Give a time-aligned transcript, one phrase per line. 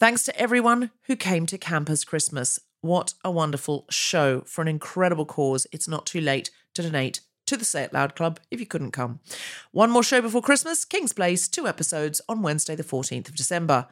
[0.00, 2.58] Thanks to everyone who came to Campus Christmas.
[2.80, 5.66] What a wonderful show for an incredible cause.
[5.72, 8.92] It's not too late to donate to the Say It Loud Club if you couldn't
[8.92, 9.20] come.
[9.72, 13.88] One more show before Christmas King's Place, two episodes on Wednesday, the 14th of December.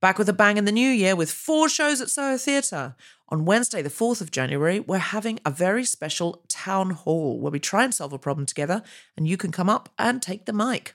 [0.00, 2.94] Back with a bang in the new year with four shows at Soho Theatre.
[3.30, 7.58] On Wednesday, the 4th of January, we're having a very special town hall where we
[7.58, 8.82] try and solve a problem together
[9.16, 10.94] and you can come up and take the mic.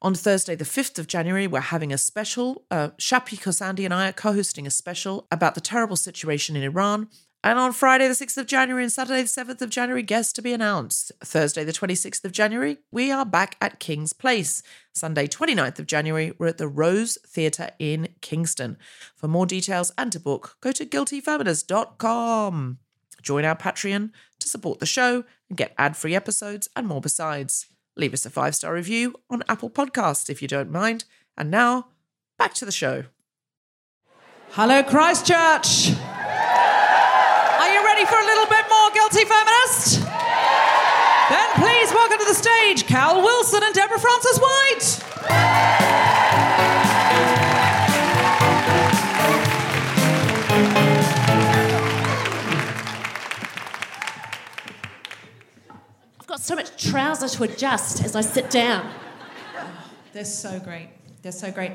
[0.00, 2.64] On Thursday, the 5th of January, we're having a special.
[2.70, 6.62] Uh, Shappi Khorsandi and I are co hosting a special about the terrible situation in
[6.62, 7.08] Iran.
[7.44, 10.40] And on Friday, the 6th of January and Saturday, the 7th of January, guests to
[10.40, 11.12] be announced.
[11.20, 14.62] Thursday, the 26th of January, we are back at King's Place.
[14.94, 18.78] Sunday, 29th of January, we're at the Rose Theatre in Kingston.
[19.14, 22.78] For more details and to book, go to guiltyfeminist.com.
[23.20, 27.66] Join our Patreon to support the show and get ad free episodes and more besides.
[27.94, 31.04] Leave us a five star review on Apple Podcasts if you don't mind.
[31.36, 31.88] And now,
[32.38, 33.04] back to the show.
[34.52, 35.90] Hello, Christchurch.
[42.76, 45.00] Stage Cal Wilson and Deborah Frances-White.
[56.18, 58.90] I've got so much trouser to adjust as I sit down.
[60.12, 60.88] They're so great.
[61.22, 61.72] They're so great.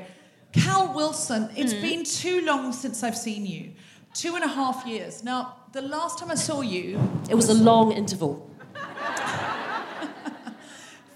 [0.52, 1.80] Cal Wilson, it's hmm.
[1.80, 3.72] been too long since I've seen you.
[4.12, 5.24] Two and a half years.
[5.24, 7.00] Now, the last time I saw you,
[7.30, 8.49] It was a long interval.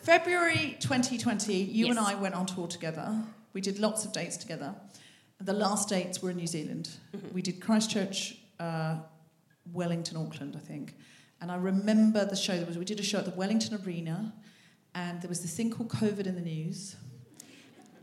[0.04, 3.22] February 2020, you and I went on tour together.
[3.54, 4.74] We did lots of dates together.
[5.41, 6.91] The last dates were in New Zealand.
[7.33, 8.97] We did Christchurch, uh,
[9.72, 10.95] Wellington, Auckland, I think.
[11.41, 12.62] And I remember the show.
[12.65, 14.34] Was, we did a show at the Wellington Arena,
[14.95, 16.97] and there was this thing called COVID in the news.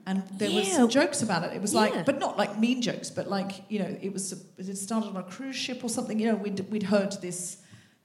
[0.07, 0.77] And there was Yeah.
[0.77, 1.53] some jokes about it.
[1.53, 1.81] It was Yeah.
[1.81, 5.17] like, but not like mean jokes, but like, you know, it was, it started on
[5.17, 6.17] a cruise ship or something.
[6.19, 7.57] You know, we'd, we'd heard this,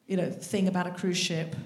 [0.07, 1.57] you know, thing about a cruise ship.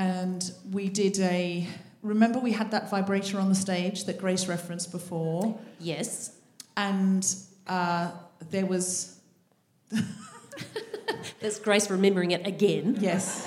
[0.00, 1.66] And we did a,
[2.02, 5.60] remember we had that vibrator on the stage that Grace referenced before?
[5.78, 6.38] Yes.
[6.74, 7.26] And
[7.66, 8.12] uh,
[8.48, 9.20] there was,
[11.40, 12.96] There's Grace remembering it again.
[12.98, 13.46] yes.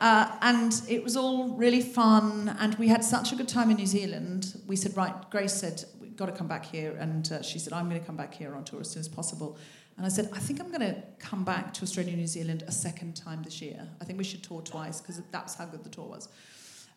[0.00, 3.76] Uh, and it was all really fun, and we had such a good time in
[3.76, 4.60] New Zealand.
[4.66, 6.96] We said, right, Grace said, we've got to come back here.
[6.98, 9.08] And uh, she said, I'm going to come back here on tour as soon as
[9.08, 9.56] possible.
[9.96, 12.64] And I said, I think I'm going to come back to Australia and New Zealand
[12.66, 13.86] a second time this year.
[14.00, 16.28] I think we should tour twice because that's how good the tour was.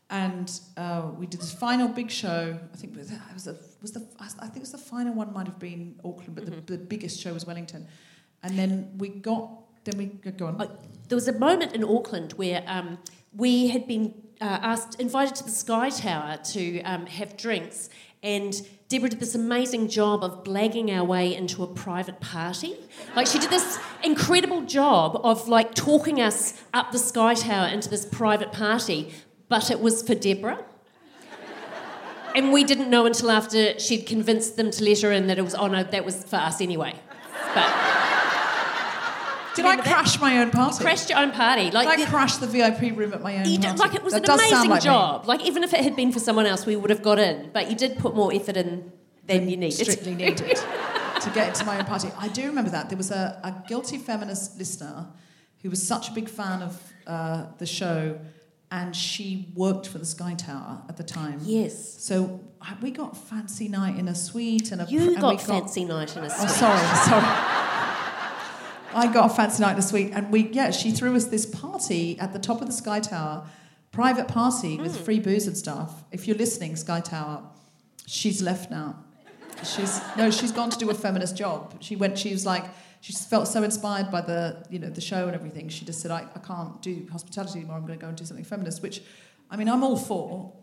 [0.10, 2.58] And uh, we did this final big show.
[2.74, 3.12] I think it was,
[3.48, 6.46] it was, the I think it was the final one might have been Auckland, but
[6.46, 7.88] the, the biggest show was Wellington.
[8.44, 9.50] And then we got
[9.86, 10.58] then we go on.
[11.08, 12.98] There was a moment in Auckland where um,
[13.34, 17.90] we had been uh, asked, invited to the Sky Tower to um, have drinks,
[18.26, 22.76] and Deborah did this amazing job of blagging our way into a private party.
[23.16, 27.88] Like she did this incredible job of like talking us up the Sky Tower into
[27.88, 29.14] this private party,
[29.48, 30.66] but it was for Deborah.
[32.36, 35.44] And we didn't know until after she'd convinced them to let her in that it
[35.44, 36.96] was, oh no, that was for us anyway.
[37.54, 38.05] But
[39.56, 40.84] did I crash my own party?
[40.84, 41.72] crashed your own party.
[41.72, 43.78] Like Did I crash the VIP room at my own You party?
[43.80, 44.86] like it was That an amazing like me.
[44.86, 45.26] job.
[45.28, 47.50] Like even if it had been for someone else, we would have got in.
[47.54, 48.92] But you did put more effort in
[49.26, 49.74] than you needed.
[49.86, 50.38] strictly needed
[51.22, 52.10] to get into my own party.
[52.18, 52.90] I do remember that.
[52.90, 55.08] There was a, a guilty feminist listener
[55.64, 58.20] who was such a big fan of uh, the show,
[58.70, 61.40] and she worked for the Sky Tower at the time.
[61.44, 62.04] Yes.
[62.04, 64.86] So uh, we got fancy night in a suite and a.
[64.88, 66.42] You and got we fancy night in a suite.
[66.44, 66.60] Oh, suite.
[66.60, 67.75] sorry, sorry.
[68.96, 72.18] I got a fancy night a suite, and we yeah, she threw us this party
[72.18, 73.46] at the top of the Sky Tower,
[73.92, 75.04] private party with hmm.
[75.04, 76.04] free booze and stuff.
[76.12, 77.44] If you're listening, Sky Tower,
[78.08, 79.04] she's left now.
[79.64, 81.76] She's no, she's gone to do a feminist job.
[81.82, 82.18] She went.
[82.18, 82.66] She was like,
[83.02, 85.68] she felt so inspired by the you know the show and everything.
[85.68, 87.76] She just said, I, I can't do hospitality anymore.
[87.76, 88.82] I'm going to go and do something feminist.
[88.82, 89.02] Which,
[89.52, 90.54] I mean, I'm all for.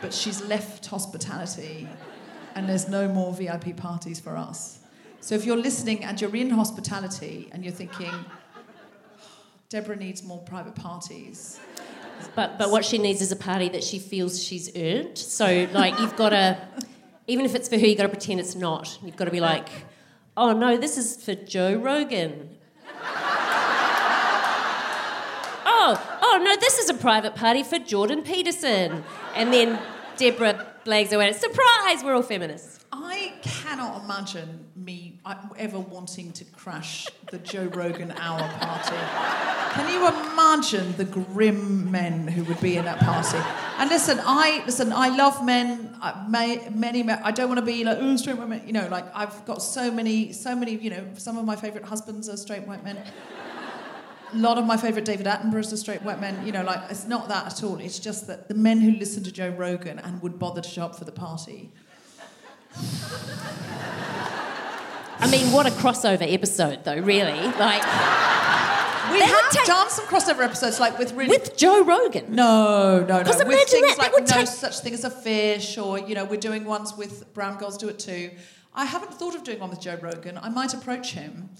[0.00, 1.88] But she's left hospitality,
[2.56, 4.81] and there's no more VIP parties for us.
[5.22, 8.24] So if you're listening and you're in hospitality and you're thinking, oh,
[9.68, 11.60] Deborah needs more private parties.
[12.34, 15.16] But but what she needs is a party that she feels she's earned.
[15.16, 16.58] So like you've got to,
[17.28, 18.98] even if it's for her, you've got to pretend it's not.
[19.00, 19.68] You've got to be like,
[20.36, 22.58] oh no, this is for Joe Rogan.
[25.64, 29.04] oh oh no, this is a private party for Jordan Peterson.
[29.36, 29.78] And then
[30.16, 31.32] Deborah blags away.
[31.32, 32.80] Surprise, we're all feminists.
[32.92, 38.96] I cannot imagine me uh, ever wanting to crash the Joe Rogan hour party.
[39.74, 43.38] Can you imagine the grim men who would be in that party?
[43.78, 44.92] And listen, I listen.
[44.92, 45.96] I love men.
[46.02, 47.20] I, may, many men.
[47.24, 48.62] I don't want to be like oh, straight white men.
[48.66, 50.76] You know, like I've got so many, so many.
[50.76, 53.02] You know, some of my favourite husbands are straight white men.
[54.32, 56.44] A lot of my favourite David Attenboroughs are straight white men.
[56.46, 57.76] You know, like it's not that at all.
[57.78, 60.82] It's just that the men who listen to Joe Rogan and would bother to show
[60.84, 61.70] up for the party.
[65.18, 66.96] I mean, what a crossover episode, though.
[66.98, 67.82] Really, like
[69.12, 71.28] We have take- done some crossover episodes, like with really.
[71.28, 72.34] with Joe Rogan.
[72.34, 73.22] no, no, no.
[73.24, 75.76] 'Cause With imagine things that, that like would no take- such thing as a fish,
[75.78, 78.30] or you know, we're doing ones with Brown Girls Do It Too.
[78.74, 80.38] I haven't thought of doing one with Joe Rogan.
[80.42, 81.50] I might approach him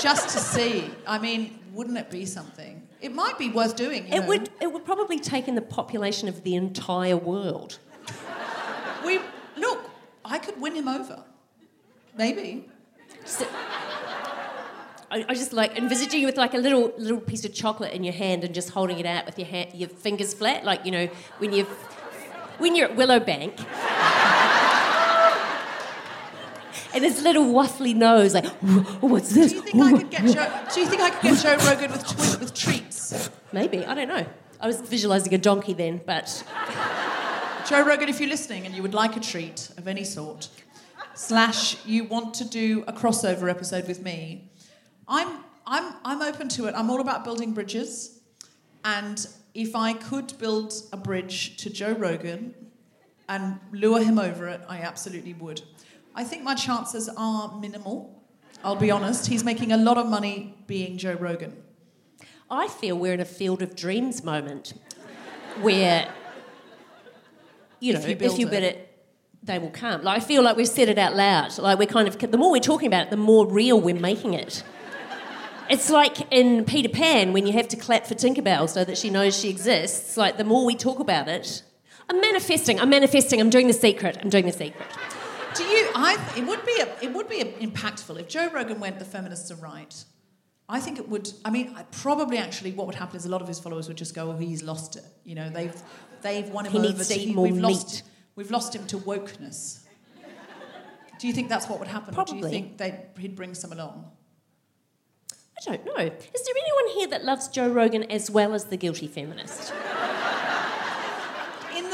[0.00, 0.90] just to see.
[1.06, 2.86] I mean, wouldn't it be something?
[3.00, 4.06] It might be worth doing.
[4.06, 4.26] You It know.
[4.28, 7.78] would it would probably take in the population of the entire world.
[9.04, 9.20] We
[9.56, 9.90] look.
[10.24, 11.22] I could win him over.
[12.16, 12.68] Maybe.
[13.24, 13.46] So-
[15.10, 18.02] I, I just like envisaging you with like a little little piece of chocolate in
[18.02, 20.90] your hand and just holding it out with your hand, your fingers flat, like you
[20.90, 21.06] know
[21.38, 21.64] when you
[22.58, 23.58] when you're at Willowbank.
[26.94, 29.52] And his little waffly nose, like, "Oh, what's this?
[29.52, 30.64] Do you think I could get Joe?
[30.74, 33.30] Do you think I could get Joe Rogan with with treats?
[33.52, 34.26] Maybe I don't know.
[34.60, 36.44] I was visualizing a donkey then, but
[37.68, 40.48] Joe Rogan, if you're listening and you would like a treat of any sort,
[41.14, 44.50] slash you want to do a crossover episode with me,
[45.08, 45.28] I'm
[45.66, 46.74] I'm I'm open to it.
[46.76, 48.20] I'm all about building bridges,
[48.84, 52.54] and if I could build a bridge to Joe Rogan
[53.28, 55.62] and lure him over it, I absolutely would.
[56.14, 58.22] I think my chances are minimal.
[58.62, 59.26] I'll be honest.
[59.26, 61.56] He's making a lot of money being Joe Rogan.
[62.50, 64.74] I feel we're in a field of dreams moment
[65.62, 66.12] where,
[67.80, 68.62] you know, If you if build it.
[68.62, 68.88] it,
[69.42, 70.02] they will come.
[70.02, 71.58] Like, I feel like we've said it out loud.
[71.58, 74.34] Like, we're kind of, the more we're talking about it, the more real we're making
[74.34, 74.62] it.
[75.70, 79.08] It's like in Peter Pan when you have to clap for Tinkerbell so that she
[79.08, 80.18] knows she exists.
[80.18, 81.62] Like, the more we talk about it,
[82.10, 84.86] I'm manifesting, I'm manifesting, I'm doing the secret, I'm doing the secret.
[85.54, 85.90] Do you?
[85.94, 86.32] I.
[86.36, 86.80] It would be.
[86.80, 88.98] A, it would be impactful if Joe Rogan went.
[88.98, 90.04] The feminists are right.
[90.68, 91.30] I think it would.
[91.44, 93.96] I mean, I, probably actually, what would happen is a lot of his followers would
[93.98, 95.74] just go, "Oh, he's lost it." You know, they've
[96.22, 97.04] they've won him He over.
[97.04, 98.02] to he- we've lost.
[98.36, 99.80] We've lost him to wokeness.
[101.18, 102.14] Do you think that's what would happen?
[102.14, 102.38] Or do Probably.
[102.38, 104.10] you think they'd, he'd bring some along?
[105.32, 105.92] I don't know.
[105.96, 109.72] Is there anyone here that loves Joe Rogan as well as the guilty feminist?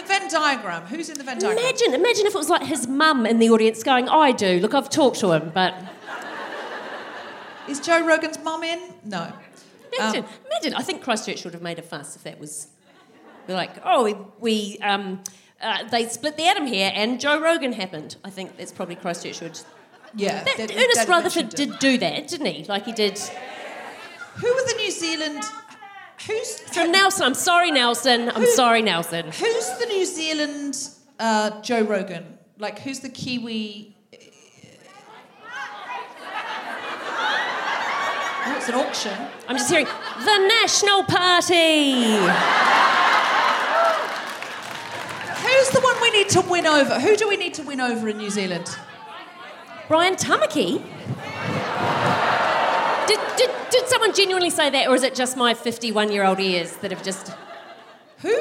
[0.08, 1.58] Venn diagram, who's in the Venn diagram?
[1.64, 4.58] Imagine, imagine if it was like his mum in the audience going, I do.
[4.60, 5.74] Look, I've talked to him, but
[7.68, 8.80] Is Joe Rogan's mum in?
[9.04, 9.32] No.
[9.96, 10.74] imagine, Um, imagine.
[10.74, 12.68] I think Christchurch would have made a fuss if that was
[13.46, 15.22] we're like, oh, we, we um,
[15.62, 18.16] uh, they split the atom here, and Joe Rogan happened.
[18.24, 19.58] I think that's probably Christchurch would.
[20.14, 20.44] Yeah.
[20.44, 22.64] That, that- Ernest that Rutherford did do that, didn't he?
[22.64, 25.42] Like he did Who were the New Zealand?
[26.26, 27.24] Who's from Nelson.
[27.26, 28.28] I'm sorry, Nelson.
[28.30, 29.26] I'm Who- sorry, Nelson.
[29.26, 32.38] Who's the New Zealand uh, Joe Rogan?
[32.58, 33.94] Like, who's the Kiwi?
[38.50, 39.12] Oh, it's an auction.
[39.46, 42.02] I'm just hearing the National Party.
[45.42, 46.98] Who's the one we need to win over?
[46.98, 48.76] Who do we need to win over in New Zealand?
[49.86, 50.82] Brian Tamaki.
[53.88, 56.90] Did, someone genuinely say that, or is it just my 51 year old ears that
[56.90, 57.32] have just.
[58.18, 58.36] Who?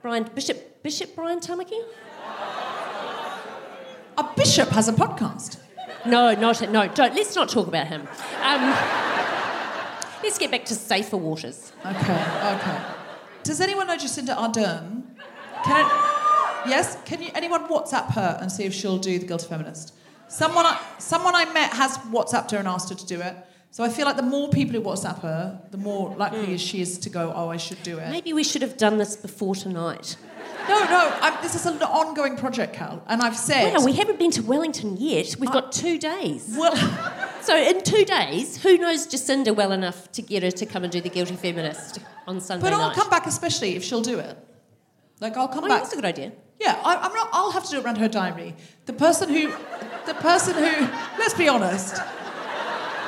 [0.00, 1.82] Brian Bishop Bishop Brian Tamaki?
[4.16, 5.58] A bishop has a podcast.
[6.06, 6.88] No, not no.
[6.88, 7.14] Don't.
[7.14, 8.02] Let's not talk about him.
[8.42, 8.70] Um,
[10.22, 11.72] let's get back to safer waters.
[11.84, 12.80] Okay, okay.
[13.42, 15.02] Does anyone know Jacinda Ardern?
[15.64, 16.96] Can I, yes?
[17.04, 19.94] Can you anyone WhatsApp her and see if she'll do the Guilty Feminist?
[20.28, 23.36] Someone I, someone I met has WhatsApped her and asked her to do it.
[23.70, 26.80] So I feel like the more people who WhatsApp her, the more likely is she
[26.80, 28.10] is to go, oh, I should do it.
[28.10, 30.16] Maybe we should have done this before tonight.
[30.68, 33.02] No, no, I'm, this is an ongoing project, Cal.
[33.06, 33.72] And I've said.
[33.74, 35.36] Wow, we haven't been to Wellington yet.
[35.38, 36.54] We've got two days.
[36.58, 36.74] Well,
[37.42, 40.92] So in two days, who knows Jacinda well enough to get her to come and
[40.92, 42.96] do the Guilty Feminist on Sunday but I'll night?
[42.96, 44.36] come back especially if she'll do it.
[45.20, 45.82] Like, I'll come Oh, back.
[45.82, 46.32] that's a good idea.
[46.60, 47.28] Yeah, I, I'm not.
[47.32, 48.54] I'll have to do it around her diary.
[48.86, 49.48] The person who,
[50.06, 50.86] the person who,
[51.18, 51.96] let's be honest,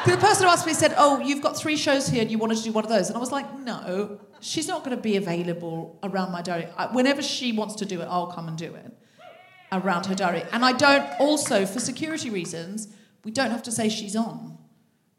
[0.07, 2.59] the person who asked me said, "Oh, you've got three shows here, and you wanted
[2.59, 5.17] to do one of those," and I was like, "No, she's not going to be
[5.17, 6.69] available around my diary.
[6.77, 8.97] I, whenever she wants to do it, I'll come and do it
[9.73, 10.43] around her diary.
[10.53, 11.09] And I don't.
[11.21, 12.89] Also, for security reasons,
[13.25, 14.59] we don't have to say she's on.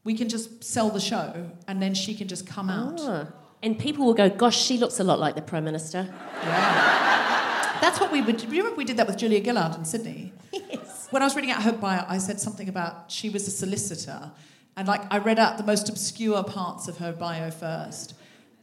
[0.04, 3.00] We can just sell the show, and then she can just come out.
[3.02, 3.28] Ah.
[3.64, 6.12] And people will go, gosh, she looks a lot like the Prime Minister.
[6.44, 7.78] Yeah.
[7.80, 8.44] That's what we would.
[8.50, 10.34] Remember we did that with Julia Gillard in Sydney?
[10.72, 11.08] Yes.
[11.12, 14.32] When I was reading out her bio, I said something about she was a solicitor,
[14.78, 18.14] and like I read out the most obscure parts of her bio first,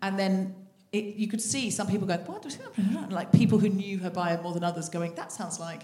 [0.02, 0.54] and then
[0.92, 2.44] it, you could see some people going, "What?"
[2.76, 5.82] And, Like people who knew her bio more than others going, "That sounds like."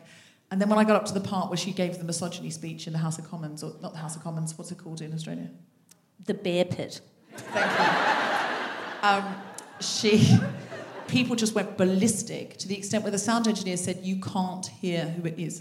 [0.51, 2.87] And then when I got up to the part where she gave the misogyny speech
[2.87, 5.13] in the House of Commons, or not the House of Commons, what's it called in
[5.13, 5.51] Australia?
[6.25, 7.01] The Bear Pit.
[7.37, 9.09] Thank you.
[9.09, 9.37] Um,
[9.81, 10.39] she,
[11.09, 15.07] people just went ballistic to the extent where the sound engineer said, "You can't hear
[15.07, 15.61] who it is."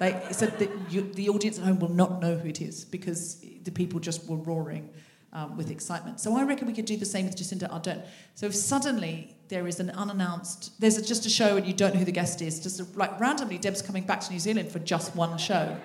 [0.00, 3.44] He said that you, the audience at home will not know who it is because
[3.64, 4.88] the people just were roaring
[5.32, 6.20] um, with excitement.
[6.20, 8.02] So I reckon we could do the same with Jacinda Ardern.
[8.34, 11.92] So if suddenly there is an unannounced, there's a, just a show and you don't
[11.94, 14.70] know who the guest is, just a, like randomly Deb's coming back to New Zealand
[14.70, 15.76] for just one show,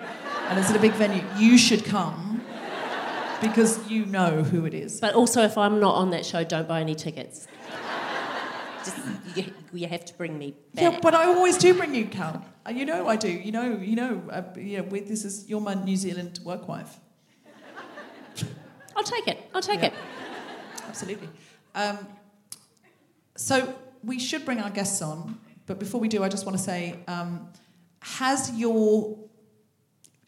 [0.48, 2.42] and it's at a big venue, you should come
[3.40, 5.00] because you know who it is.
[5.00, 7.46] But also, if I'm not on that show, don't buy any tickets.
[8.84, 8.96] Just,
[9.36, 10.82] you, you have to bring me back.
[10.82, 12.44] Yeah, but I always do bring you, Cal.
[12.66, 13.28] Uh, You know I do.
[13.30, 14.22] You know, you know.
[14.30, 16.98] Uh, know, with, this is you're my New Zealand work wife.
[18.96, 19.38] I'll take it.
[19.54, 19.86] I'll take Yeah.
[19.88, 19.94] it.
[20.88, 21.28] Absolutely.
[21.74, 21.98] Um,
[23.36, 23.74] so
[24.04, 27.00] we should bring our guests on, but before we do, I just want to say,
[27.08, 27.48] um,
[28.00, 29.18] has your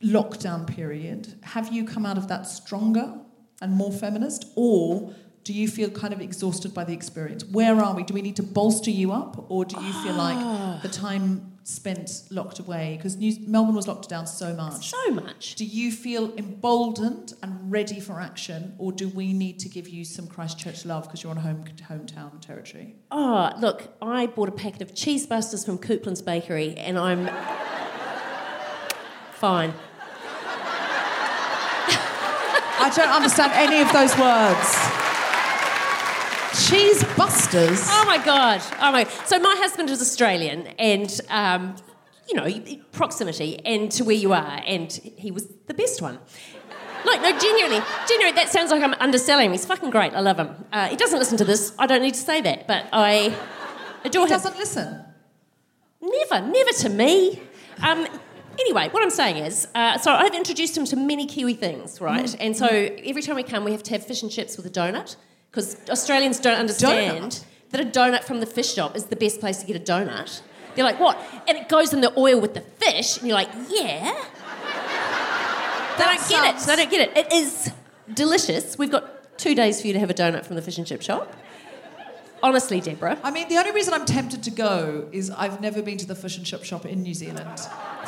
[0.02, 3.14] lockdown period have you come out of that stronger
[3.62, 5.14] and more feminist, or
[5.46, 7.44] do you feel kind of exhausted by the experience?
[7.44, 8.02] Where are we?
[8.02, 10.80] Do we need to bolster you up, or do you feel like ah.
[10.82, 14.90] the time spent locked away because Melbourne was locked down so much?
[14.90, 15.54] So much.
[15.54, 20.04] Do you feel emboldened and ready for action, or do we need to give you
[20.04, 22.96] some Christchurch love because you're on home hometown territory?
[23.12, 27.26] Oh, look, I bought a packet of cheese busters from Coupland's Bakery and I'm
[29.34, 29.72] fine.
[32.78, 35.05] I don't understand any of those words.
[36.64, 37.82] Cheese busters.
[37.86, 38.62] Oh my god!
[38.80, 39.04] Oh my!
[39.26, 41.76] So my husband is Australian, and um,
[42.28, 42.48] you know
[42.92, 46.18] proximity and to where you are, and he was the best one.
[47.04, 49.52] Like no, genuinely, genuinely, that sounds like I'm underselling him.
[49.52, 50.14] He's fucking great.
[50.14, 50.50] I love him.
[50.72, 51.74] Uh, he doesn't listen to this.
[51.78, 53.36] I don't need to say that, but I
[54.04, 54.38] adore He him.
[54.38, 55.04] doesn't listen.
[56.00, 57.42] Never, never to me.
[57.82, 58.06] Um,
[58.58, 62.34] anyway, what I'm saying is, uh, so I've introduced him to many Kiwi things, right?
[62.40, 64.70] And so every time we come, we have to have fish and chips with a
[64.70, 65.16] donut
[65.56, 67.44] because Australians don't understand Donut?
[67.70, 70.42] that a donut from the fish shop is the best place to get a donut.
[70.74, 71.18] They're like, what?
[71.48, 74.12] And it goes in the oil with the fish, and you're like, yeah.
[75.96, 76.66] They don't get it.
[76.66, 77.16] They don't get it.
[77.16, 77.72] It is
[78.12, 78.76] delicious.
[78.76, 81.00] We've got two days for you to have a donut from the fish and chip
[81.00, 81.34] shop.
[82.42, 83.18] Honestly, Deborah.
[83.24, 86.14] I mean, the only reason I'm tempted to go is I've never been to the
[86.14, 87.48] fish and chip shop in New Zealand.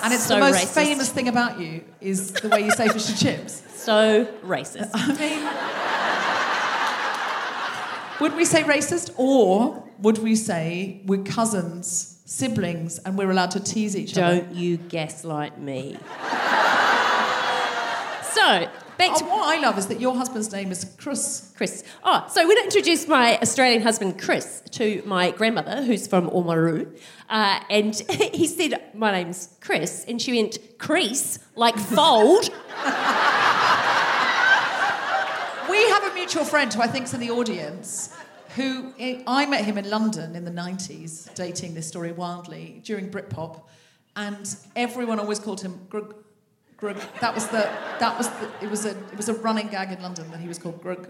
[0.03, 0.75] And it's So the most racist.
[0.75, 3.63] famous thing about you is the way you say fish and chips.
[3.75, 4.91] So racist.
[4.95, 5.88] I mean,
[8.21, 13.61] would we say racist or would we say we're cousins, siblings, and we're allowed to
[13.61, 14.41] tease each other?
[14.41, 15.97] Don't you gaslight me.
[18.33, 21.53] so, back Oh, to what I love is that your husband's name is Chris.
[21.57, 21.83] Chris.
[22.05, 26.29] Oh, so we're going to introduce my Australian husband, Chris, to my grandmother, who's from
[26.31, 26.89] Oamaru.
[27.29, 27.95] Uh, and
[28.35, 30.05] he said, My name's Chris.
[30.07, 32.51] And she went, Crease, like fold.
[36.29, 38.15] We have a mutual friend who I think's in the audience.
[38.57, 38.93] Who
[39.27, 43.63] I met him in London in the 90s, dating this story wildly during Britpop,
[44.15, 46.15] and everyone always called him Grug.
[46.79, 47.01] Grug.
[47.21, 47.71] That was the.
[47.99, 48.51] That was the.
[48.61, 48.91] It was a.
[48.91, 51.09] It was a running gag in London that he was called Grug.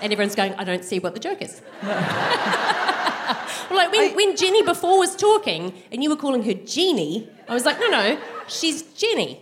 [0.00, 1.60] And everyone's going, I don't see what the joke is.
[1.82, 1.96] well,
[3.72, 7.64] like when, when Jenny before was talking and you were calling her Jeannie, I was
[7.64, 9.40] like, no, no, she's Jenny.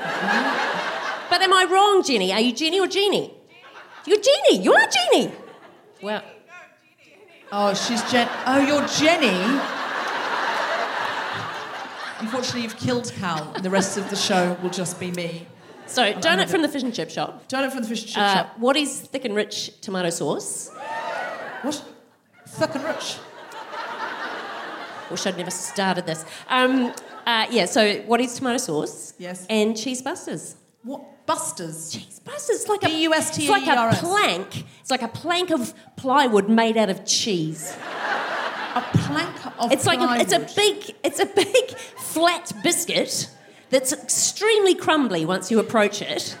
[0.00, 1.28] Mm-hmm.
[1.28, 2.32] but am I wrong, Jenny?
[2.32, 3.34] Are you Jenny or Jeannie?
[4.06, 4.62] You're Jeannie.
[4.62, 5.32] You're not Jeannie.
[6.02, 6.22] Well,
[7.50, 8.28] Oh, she's Jen.
[8.46, 9.38] Oh, you're Jenny.
[12.20, 13.52] Unfortunately, you've killed Cal.
[13.54, 15.46] and The rest of the show will just be me.
[15.86, 17.48] so donut from the fish and chip shop.
[17.48, 18.54] Donut from the fish and chip Uh, shop.
[18.58, 20.70] what is thick and rich tomato sauce?
[21.62, 21.82] What?
[22.46, 23.16] Thick and rich.
[25.10, 26.24] Wish I'd never started this.
[26.50, 26.92] Um,
[27.26, 29.14] uh, yeah, so what is tomato sauce?
[29.18, 29.46] Yes.
[29.48, 30.56] And cheese busters.
[30.82, 31.00] What?
[31.28, 31.90] Busters.
[31.90, 33.52] Cheese busters, it's like a B-U-S-T-E-R-S.
[33.52, 34.64] It's like a plank.
[34.80, 37.76] It's like a plank of plywood made out of cheese.
[38.74, 43.28] A plank of It's like a, it's a big, it's a big flat biscuit
[43.68, 46.34] that's extremely crumbly once you approach it.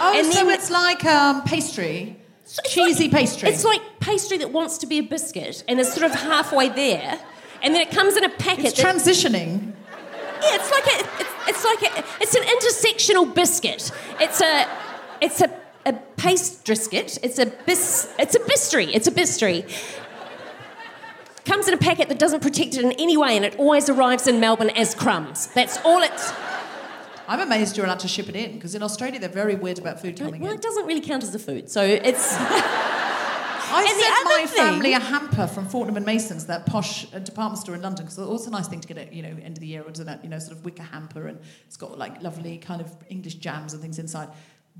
[0.00, 2.16] Oh, and so then- it's like um, pastry.
[2.46, 3.48] So Cheesy like- pastry.
[3.50, 7.16] It's like pastry that wants to be a biscuit and is sort of halfway there,
[7.62, 8.64] and then it comes in a packet.
[8.66, 9.72] It's that- transitioning.
[10.40, 13.90] Yeah, it's like a, it's, like a, it's an intersectional biscuit.
[14.20, 14.68] It's a,
[15.20, 15.50] it's a,
[15.86, 17.18] a paste biscuit.
[17.22, 18.90] It's a bis, it's a bistry.
[18.94, 19.64] It's a bistry.
[21.44, 24.26] Comes in a packet that doesn't protect it in any way, and it always arrives
[24.26, 25.46] in Melbourne as crumbs.
[25.48, 26.32] That's all it's.
[27.26, 30.00] I'm amazed you're allowed to ship it in because in Australia they're very weird about
[30.00, 30.56] food coming Well, in.
[30.58, 32.36] it doesn't really count as a food, so it's.
[33.70, 37.18] I and sent my thing- family a hamper from Fortnum and Mason's, that posh uh,
[37.18, 39.28] department store in London, because it's also a nice thing to get at you know
[39.28, 41.98] end of the year or that you know sort of wicker hamper, and it's got
[41.98, 44.28] like lovely kind of English jams and things inside.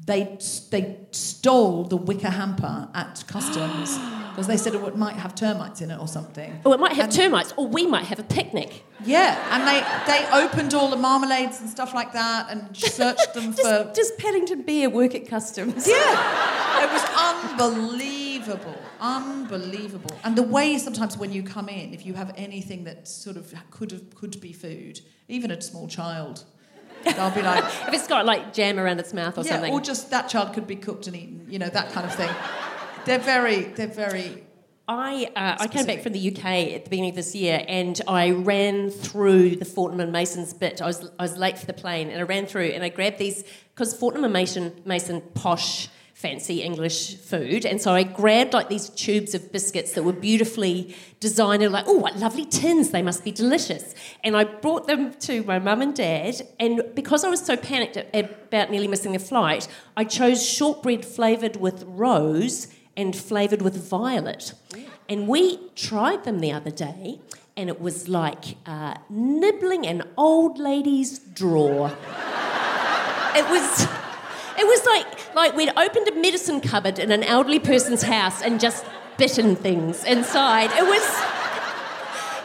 [0.07, 0.39] They
[0.71, 3.99] they stole the wicker hamper at customs
[4.31, 6.61] because they said it might have termites in it or something.
[6.65, 8.85] Oh, it might have And- termites, or we might have a picnic.
[9.05, 9.81] Yeah, and they
[10.11, 13.63] they opened all the marmalades and stuff like that and searched them for.
[13.63, 15.87] Does, does Paddington Bear work at customs?
[15.87, 17.05] Yeah, it was
[17.61, 20.19] unbelievable, unbelievable.
[20.25, 23.53] And the way sometimes when you come in, if you have anything that sort of
[23.71, 26.45] could have could be food, even a small child,
[27.05, 29.73] they'll be like, If it's got like jam around its mouth or yeah, something.
[29.73, 32.31] or just that child could be cooked and eaten, you know, that kind of thing.
[33.05, 34.45] They're very, they're very.
[34.87, 38.01] I, uh, I came back from the UK at the beginning of this year and
[38.09, 40.81] I ran through the Fortnum and Mason's bit.
[40.81, 43.19] I was, I was late for the plane and I ran through and I grabbed
[43.19, 47.65] these because Fortnum and Mason, Mason posh, fancy English food.
[47.65, 51.85] And so I grabbed like these tubes of biscuits that were beautifully designed and like,
[51.87, 53.95] oh, what lovely tins, they must be delicious.
[54.25, 56.43] And I brought them to my mum and dad.
[56.59, 61.55] And because I was so panicked about nearly missing the flight, I chose shortbread flavoured
[61.55, 64.55] with rose and flavoured with violet.
[65.09, 67.21] And we tried them the other day,
[67.57, 71.97] and it was like uh, nibbling an old lady's drawer.
[73.35, 73.87] It was,
[74.59, 78.61] it was like like we'd opened a medicine cupboard in an elderly person's house and
[78.61, 78.85] just
[79.17, 80.71] bitten things inside.
[80.73, 81.03] It was.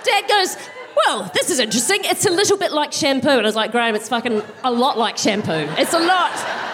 [0.03, 0.57] Dad goes,
[0.97, 1.99] well, this is interesting.
[2.03, 4.97] It's a little bit like shampoo, and I was like, Graham, it's fucking a lot
[4.97, 5.67] like shampoo.
[5.77, 6.31] It's a lot.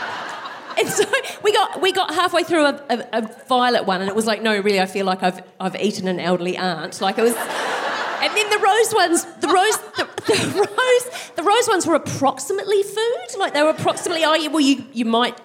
[0.80, 1.04] And so
[1.44, 4.42] we got we got halfway through a, a, a violet one, and it was like,
[4.42, 7.02] no, really, I feel like I've I've eaten an elderly aunt.
[7.02, 7.36] Like it was.
[8.22, 12.84] And then the rose ones, the rose, the, the rose, the rose ones were approximately
[12.84, 13.28] food.
[13.38, 15.40] Like they were approximately, oh, yeah, well, you you might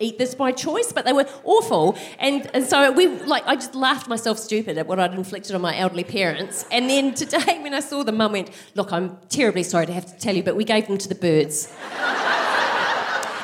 [0.00, 1.96] eat this by choice, but they were awful.
[2.18, 5.60] And, and so we like I just laughed myself stupid at what I'd inflicted on
[5.60, 6.66] my elderly parents.
[6.70, 10.06] And then today when I saw them, mum went, Look, I'm terribly sorry to have
[10.06, 11.74] to tell you, but we gave them to the birds.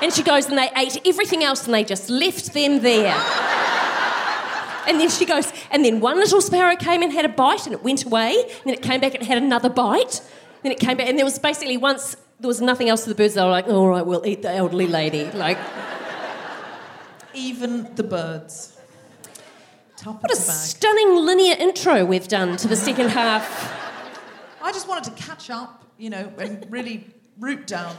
[0.02, 3.14] and she goes, and they ate everything else and they just left them there.
[4.86, 7.74] And then she goes, and then one little sparrow came and had a bite and
[7.74, 8.34] it went away.
[8.42, 10.22] And then it came back and had another bite.
[10.62, 13.14] Then it came back, and there was basically once there was nothing else for the
[13.14, 13.34] birds.
[13.34, 15.30] They were like, all right, we'll eat the elderly lady.
[15.32, 15.58] Like,
[17.34, 18.78] even the birds.
[19.96, 23.72] Top What a stunning linear intro we've done to the second half.
[24.62, 27.94] I just wanted to catch up, you know, and really root down.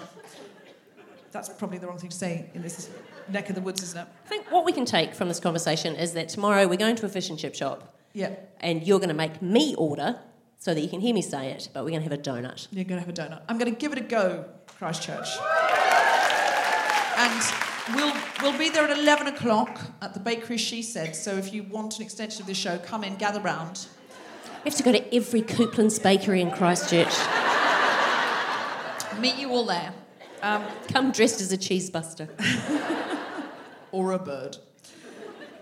[1.31, 2.89] That's probably the wrong thing to say in this
[3.29, 4.07] neck of the woods, isn't it?
[4.25, 7.05] I think what we can take from this conversation is that tomorrow we're going to
[7.05, 8.35] a fish and chip shop Yeah.
[8.59, 10.19] and you're going to make me order
[10.59, 12.67] so that you can hear me say it, but we're going to have a donut.
[12.71, 13.41] You're going to have a donut.
[13.49, 14.45] I'm going to give it a go,
[14.79, 15.27] Christchurch.
[17.17, 17.43] And
[17.95, 21.15] we'll, we'll be there at 11 o'clock at the bakery, she said.
[21.15, 23.87] So if you want an extension of the show, come in, gather round.
[24.63, 27.13] We have to go to every Coupland's bakery in Christchurch.
[29.19, 29.93] Meet you all there.
[30.41, 32.27] Um, come dressed as a cheese buster.
[33.95, 34.57] or a bird.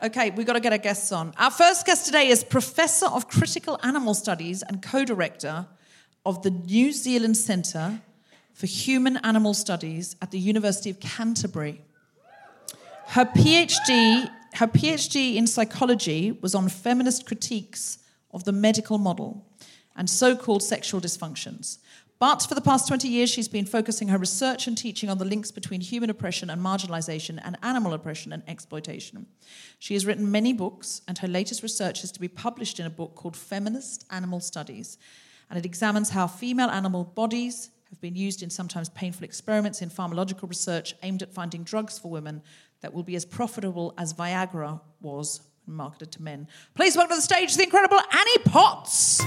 [0.02, 1.34] Okay, we've got to get our guests on.
[1.38, 5.67] Our first guest today is Professor of Critical Animal Studies and co director
[6.26, 8.02] of the New Zealand Centre
[8.54, 11.82] for Human Animal Studies at the University of Canterbury.
[13.10, 18.00] Her PhD, her PhD in psychology was on feminist critiques
[18.32, 19.46] of the medical model
[19.96, 21.78] and so called sexual dysfunctions.
[22.24, 25.26] But for the past 20 years, she's been focusing her research and teaching on the
[25.26, 29.26] links between human oppression and marginalization and animal oppression and exploitation.
[29.78, 32.90] She has written many books, and her latest research is to be published in a
[32.90, 34.98] book called Feminist Animal Studies.
[35.50, 39.90] And it examines how female animal bodies have been used in sometimes painful experiments in
[39.90, 42.42] pharmacological research aimed at finding drugs for women
[42.80, 46.47] that will be as profitable as Viagra was marketed to men.
[46.76, 49.21] Please welcome to the stage the incredible Annie Potts.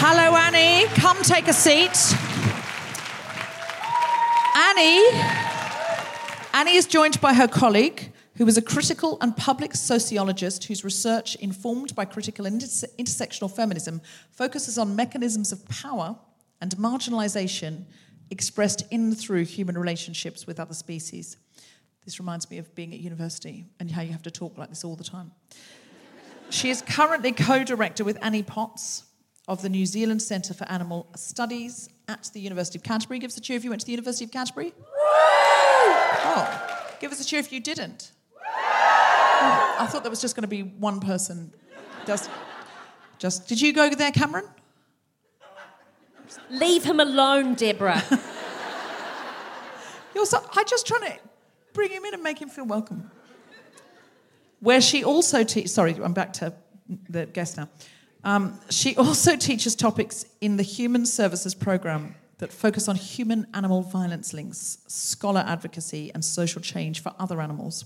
[0.00, 0.86] Hello, Annie.
[0.94, 2.14] Come take a seat.
[4.54, 5.02] Annie.
[6.52, 11.34] Annie is joined by her colleague, who is a critical and public sociologist whose research,
[11.36, 14.00] informed by critical and interse- intersectional feminism,
[14.30, 16.16] focuses on mechanisms of power
[16.60, 17.84] and marginalization
[18.34, 21.38] expressed in through human relationships with other species.
[22.04, 24.84] This reminds me of being at university and how you have to talk like this
[24.84, 25.30] all the time.
[26.50, 29.04] She is currently co director with Annie Potts
[29.46, 33.20] of the New Zealand Centre for Animal Studies at the University of Canterbury.
[33.20, 34.74] Give us a cheer if you went to the University of Canterbury.
[36.26, 38.12] Oh, give us a cheer if you didn't.
[38.36, 41.52] Oh, I thought there was just going to be one person.
[42.06, 42.30] Just,
[43.18, 43.48] just.
[43.48, 44.44] Did you go there, Cameron?
[46.50, 48.02] Leave him alone, Deborah.
[50.14, 51.18] You're so, I'm just trying to
[51.72, 53.10] bring him in and make him feel welcome.
[54.60, 56.54] Where she also teaches, sorry, I'm back to
[57.08, 57.68] the guest now.
[58.22, 63.82] Um, she also teaches topics in the Human Services Program that focus on human animal
[63.82, 67.84] violence links, scholar advocacy, and social change for other animals.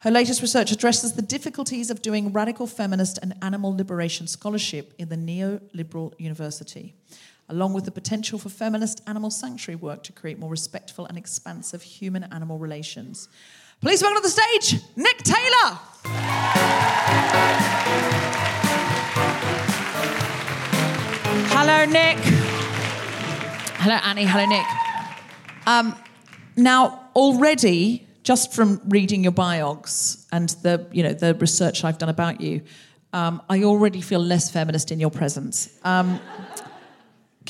[0.00, 5.08] Her latest research addresses the difficulties of doing radical feminist and animal liberation scholarship in
[5.08, 6.94] the neoliberal university,
[7.48, 11.82] along with the potential for feminist animal sanctuary work to create more respectful and expansive
[11.82, 13.28] human animal relations.
[13.80, 15.78] Please welcome to the stage, Nik Taylor.
[21.52, 22.18] Hello, Nik.
[23.78, 24.24] Hello, Annie.
[24.24, 24.66] Hello, Nik.
[25.66, 25.94] Um,
[26.56, 32.08] now, already, just from reading your biogs and the, you know, the research I've done
[32.08, 32.62] about you,
[33.12, 35.78] um, I already feel less feminist in your presence.
[35.84, 36.18] Um,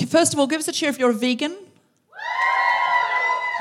[0.05, 1.57] first of all, give us a cheer if you're a vegan.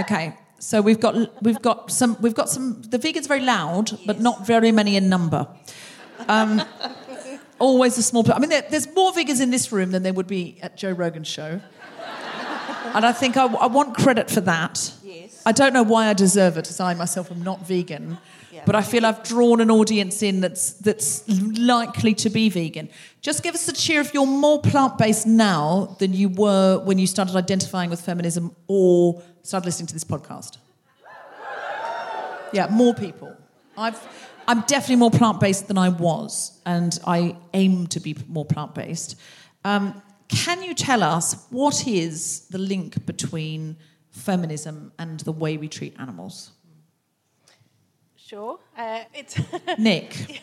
[0.02, 2.82] Okay, so we've got we've got some we've got some.
[2.82, 5.48] The vegans are very loud, but not very many in number.
[6.28, 6.62] Um,
[7.60, 8.30] always a small.
[8.32, 10.92] I mean, there, there's more vegans in this room than there would be at Joe
[10.92, 11.62] Rogan's show.
[12.94, 14.94] And I think I, I want credit for that.
[15.04, 15.42] Yes.
[15.46, 18.18] I don't know why I deserve it, as I myself am not vegan.
[18.66, 22.90] But I feel I've drawn an audience in that's that's likely to be vegan.
[23.22, 27.08] Just give us a cheer if you're more plant-based now than you were when you
[27.08, 30.58] started identifying with feminism or started listening to this podcast.
[32.54, 33.36] Yeah, more people.
[33.78, 34.00] I've,
[34.48, 39.16] I'm definitely more plant-based than I was, and I aim to be more plant-based.
[39.66, 43.78] Um, can you tell us what is the link between
[44.12, 46.52] feminism and the way we treat animals?
[48.26, 48.60] Sure.
[48.76, 49.40] Uh, it's
[49.78, 50.42] Nik.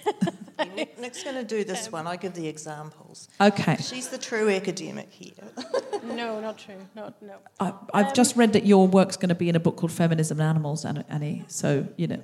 [0.77, 2.07] Nik, Nik's going to do this one.
[2.07, 3.29] I give the examples.
[3.41, 3.77] Okay.
[3.81, 5.33] She's the true academic here.
[6.05, 6.77] no, not true.
[6.95, 7.35] Not no.
[7.59, 10.39] I, I've just read that your work's going to be in a book called Feminism
[10.39, 11.03] and Animals, Annie.
[11.09, 11.45] Annie.
[11.49, 12.23] So, you know,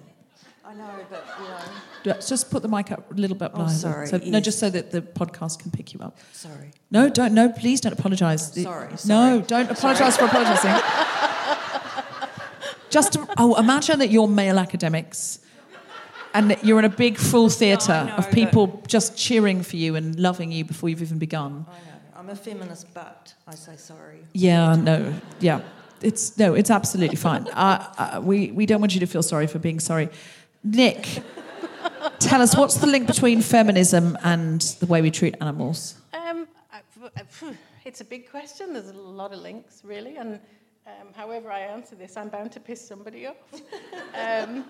[0.65, 2.15] I know, but you know.
[2.17, 4.71] just just put the mic up a little bit Oh, sorry, So, No, just so
[4.71, 6.19] that the podcast can pick you up.
[6.33, 6.71] Sorry.
[6.93, 7.35] No, don't.
[7.35, 8.57] No, please don't apologise.
[8.59, 10.71] Oh, sorry, No, don't apologise for apologising.
[12.91, 15.41] Just to, oh, imagine that you're male academics,
[16.39, 20.19] and you're in a big full theatre know, of people just cheering for you and
[20.19, 21.67] loving you before you've even begun.
[21.69, 21.99] I know.
[22.17, 24.21] I'm a feminist, but I say sorry.
[24.33, 25.61] Yeah, no, yeah.
[26.01, 27.47] it's no, it's absolutely fine.
[27.59, 30.09] Uh, uh, we we don't want you to feel sorry for being sorry.
[30.63, 31.23] Nik,
[32.21, 35.95] tell us what's the link between feminism and the way we treat animals.
[36.13, 36.81] Um, I-
[37.17, 38.73] I- phew, it's a big question.
[38.73, 40.39] There's a lot of links, really, and
[40.87, 43.37] um, however I answer this, I'm bound to piss somebody off.
[44.15, 44.65] um,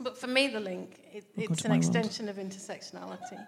[0.00, 3.44] but for me, the link it, it's an extension of intersectionality.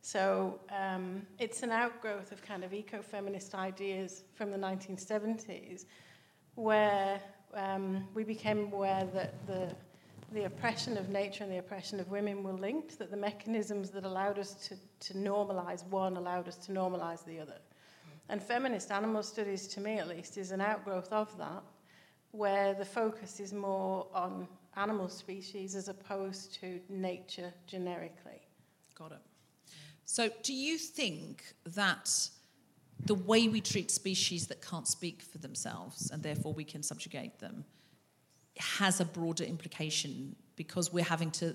[0.00, 5.84] So um, it's an outgrowth of kind of eco-feminist ideas from the 1970s,
[6.54, 7.20] where
[7.54, 9.74] um, we became aware that the
[10.32, 14.04] the oppression of nature and the oppression of women were linked, that the mechanisms that
[14.04, 17.56] allowed us to, to normalize one allowed us to normalize the other.
[18.28, 21.62] And feminist animal studies, to me at least, is an outgrowth of that,
[22.32, 24.46] where the focus is more on
[24.78, 28.40] animal species as opposed to nature generically.
[28.94, 29.18] Got it.
[30.04, 32.30] So, do you think that
[33.04, 37.38] the way we treat species that can't speak for themselves and therefore we can subjugate
[37.38, 37.64] them
[38.56, 41.54] has a broader implication because we're having to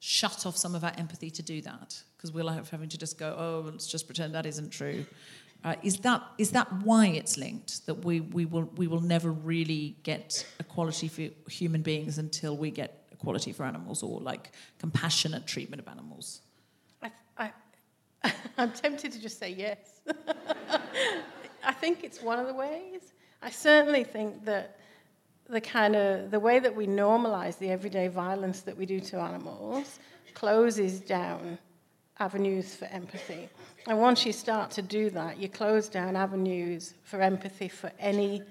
[0.00, 2.02] shut off some of our empathy to do that?
[2.16, 5.06] Because we're having to just go, oh, let's just pretend that isn't true.
[5.64, 7.86] Uh, is that is that why it's linked?
[7.86, 12.70] That we, we will we will never really get equality for human beings until we
[12.70, 16.40] get equality for animals or like compassionate treatment of animals?
[17.00, 17.52] I, I,
[18.58, 20.00] I'm tempted to just say yes.
[21.64, 23.14] I think it's one of the ways.
[23.40, 24.78] I certainly think that
[25.48, 29.18] the kind of the way that we normalize the everyday violence that we do to
[29.18, 30.00] animals
[30.34, 31.58] closes down
[32.22, 33.48] avenues for empathy.
[33.88, 38.42] And once you start to do that, you close down avenues for empathy for any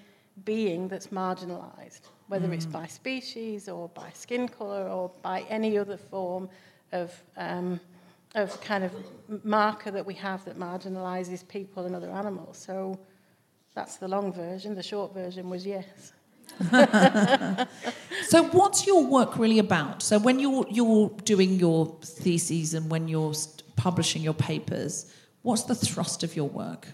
[0.43, 5.97] being that's marginalized, whether it's by species or by skin color or by any other
[5.97, 6.49] form
[6.91, 7.79] of, um,
[8.36, 8.91] of kind of
[9.45, 12.57] marker that we have that marginalizes people and other animals.
[12.57, 12.99] So
[13.73, 14.75] that's the long version.
[14.75, 16.13] The short version was yes.
[18.31, 20.01] So, what's your work really about?
[20.01, 23.33] So, when you're you're doing your theses and when you're
[23.75, 26.87] publishing your papers, what's the thrust of your work?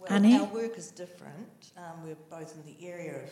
[0.00, 0.36] Well, Annie?
[0.36, 1.72] Our work is different.
[1.76, 3.30] Um, we're both in the area of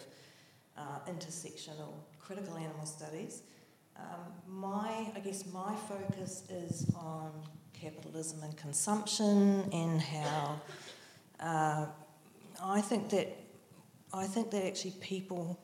[0.79, 3.42] uh, intersectional critical animal studies.
[3.96, 7.33] Um, my, I guess, my focus is on
[7.72, 10.61] capitalism and consumption and how
[11.40, 11.87] uh,
[12.62, 13.29] I think that
[14.12, 15.59] I think that actually people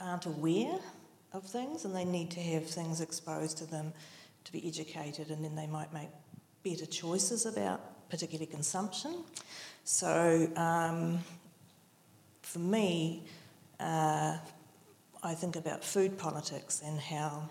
[0.00, 0.78] aren't aware
[1.32, 3.92] of things and they need to have things exposed to them
[4.44, 6.08] to be educated and then they might make
[6.62, 9.24] better choices about particular consumption.
[9.84, 11.20] So um,
[12.42, 13.24] for me,
[13.80, 14.36] uh,
[15.22, 17.48] I think about food politics and how,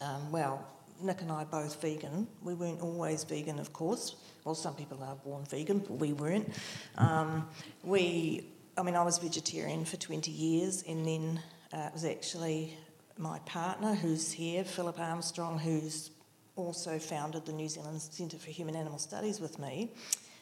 [0.00, 0.66] um, well,
[1.00, 2.26] Nik and I both vegan.
[2.42, 4.16] We weren't always vegan, of course.
[4.48, 6.48] Well, some people are born vegan, but we weren't.
[6.96, 7.46] Um,
[7.84, 8.46] we,
[8.78, 12.74] I mean, I was vegetarian for 20 years, and then uh, it was actually
[13.18, 16.12] my partner, who's here, Philip Armstrong, who's
[16.56, 19.90] also founded the New Zealand Centre for Human Animal Studies with me.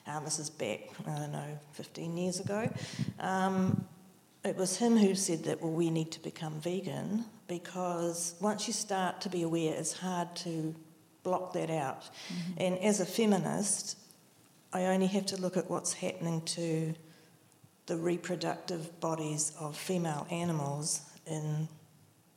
[0.07, 2.71] Um, this is back, I don't know, 15 years ago.
[3.19, 3.89] Um,
[4.45, 8.73] it was him who said that, well, we need to become vegan because once you
[8.73, 10.77] start to be aware, it's hard to
[11.27, 12.09] block that out.
[12.57, 13.99] And as a feminist,
[14.73, 16.95] I only have to look at what's happening to
[17.87, 21.69] the reproductive bodies of female animals in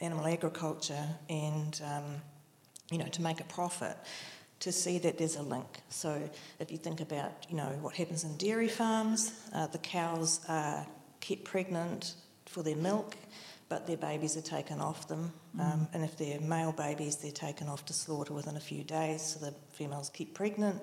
[0.01, 2.03] animal agriculture and, um,
[2.89, 3.95] you know, to make a profit
[4.59, 5.81] to see that there's a link.
[5.89, 6.27] So
[6.59, 10.85] if you think about, you know, what happens in dairy farms, uh, the cows are
[11.19, 13.15] kept pregnant for their milk,
[13.69, 15.31] but their babies are taken off them.
[15.59, 19.21] Um, and if they're male babies, they're taken off to slaughter within a few days,
[19.21, 20.81] so the females keep pregnant.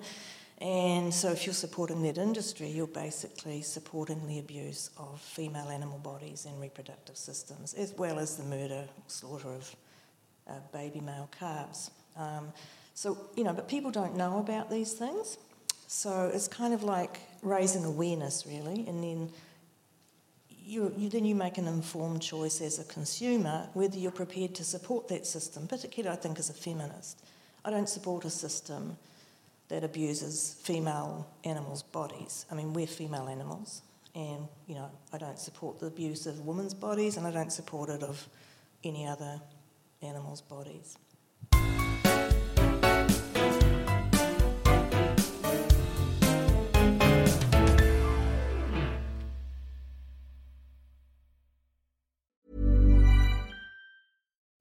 [0.59, 5.99] And so if you're supporting that industry, you're basically supporting the abuse of female animal
[5.99, 9.75] bodies and reproductive systems, as well as the murder, slaughter of
[10.49, 11.91] uh, baby male calves.
[12.15, 12.51] Um,
[12.95, 15.37] so, you know, but people don't know about these things.
[15.87, 19.29] So it's kind of like raising awareness, really, and then
[20.67, 24.65] you, you, then you make an informed choice as a consumer whether you're prepared to
[24.65, 27.23] support that system, particularly, I think, as a feminist.
[27.63, 28.97] I don't support a system
[29.69, 32.45] that abuses female animals' bodies.
[32.51, 33.81] I mean, we're female animals,
[34.13, 37.89] and, you know, I don't support the abuse of women's bodies, and I don't support
[37.89, 38.27] it of
[38.83, 39.39] any other
[40.01, 40.97] animals' bodies.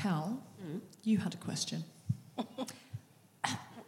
[0.00, 0.42] Cal,
[1.02, 1.84] you had a question.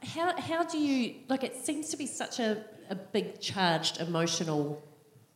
[0.03, 1.42] How, how do you like?
[1.42, 4.83] It seems to be such a, a big charged emotional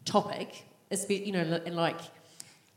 [0.04, 0.64] topic.
[1.08, 2.00] You know, and like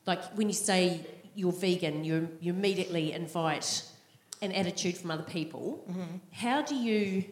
[0.05, 3.83] like when you say you're vegan, you you immediately invite
[4.41, 5.83] an attitude from other people.
[5.89, 6.17] Mm-hmm.
[6.31, 7.25] How do you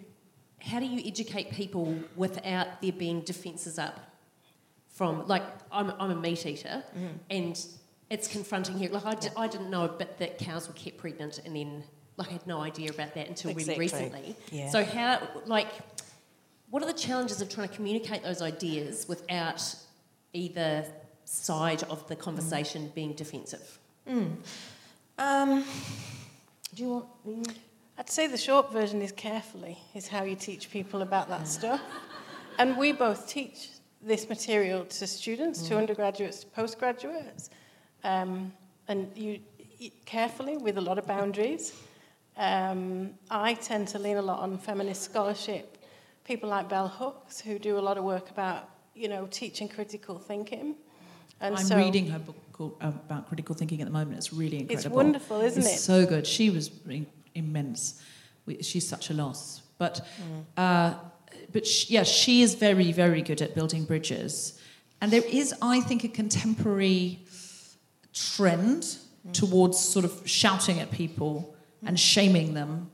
[0.59, 3.99] how do you educate people without there being defences up
[4.89, 7.17] from like I'm, I'm a meat eater mm-hmm.
[7.29, 7.65] and
[8.09, 10.97] it's confronting here like I, di- I didn't know a bit that cows were kept
[10.97, 11.83] pregnant and then
[12.17, 14.69] like I had no idea about that until really recently Yeah.
[14.69, 15.67] so how like
[16.69, 19.75] what are the challenges of trying to communicate those ideas without
[20.33, 20.85] either
[21.25, 22.93] side of the conversation mm.
[22.93, 24.31] being defensive mm.
[25.19, 25.63] Um,
[26.75, 27.05] do you want?
[27.25, 27.43] you-
[27.97, 31.81] I'd say the short version is carefully, is how you teach people about that stuff.
[32.59, 33.69] And we both teach
[34.03, 35.77] this material to students, to mm.
[35.77, 37.49] undergraduates, to postgraduates.
[38.07, 38.53] Um,
[38.87, 39.39] and you,
[40.05, 41.73] carefully with a lot of boundaries.
[42.37, 45.77] Um, I tend to lean a lot on feminist scholarship.
[46.23, 50.19] People like Bell Hooks, who do a lot of work about, you know, teaching critical
[50.19, 50.75] thinking.
[51.41, 54.17] And I'm so, reading her book called, uh, about critical thinking at the moment.
[54.17, 54.87] It's really incredible.
[54.87, 55.79] It's wonderful, isn't It's it?
[55.79, 56.25] so good.
[56.25, 58.01] She was im- immense.
[58.45, 59.61] We- She's such a loss.
[59.77, 60.05] But,
[60.55, 60.93] uh,
[61.51, 64.59] but sh- yeah, she is very, very good at building bridges.
[65.01, 67.19] And there is, I think, a contemporary
[68.35, 68.97] trend
[69.33, 72.89] towards sort of shouting at people and shaming them.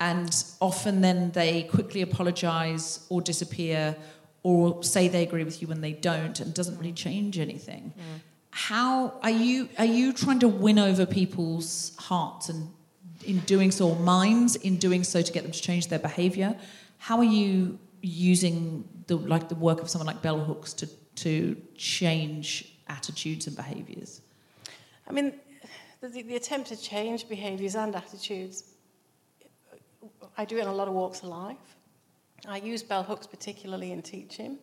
[0.00, 3.96] And often then they quickly apologize or disappear
[4.42, 7.94] or say they agree with you when they don't and doesn't really change anything.
[8.50, 12.68] How are you are you trying to win over people's hearts and
[13.24, 16.56] in doing so or minds in doing so to get them to change their behavior?
[16.98, 20.86] How are you using the like the work of someone like Bell Hooks to
[21.24, 24.20] to change attitudes and behaviors?
[25.08, 25.34] I mean,
[26.00, 28.74] the, the attempt to change behaviours and attitudes,
[30.36, 31.56] I do it in a lot of walks of life.
[32.48, 34.58] I use bell hooks particularly in teaching.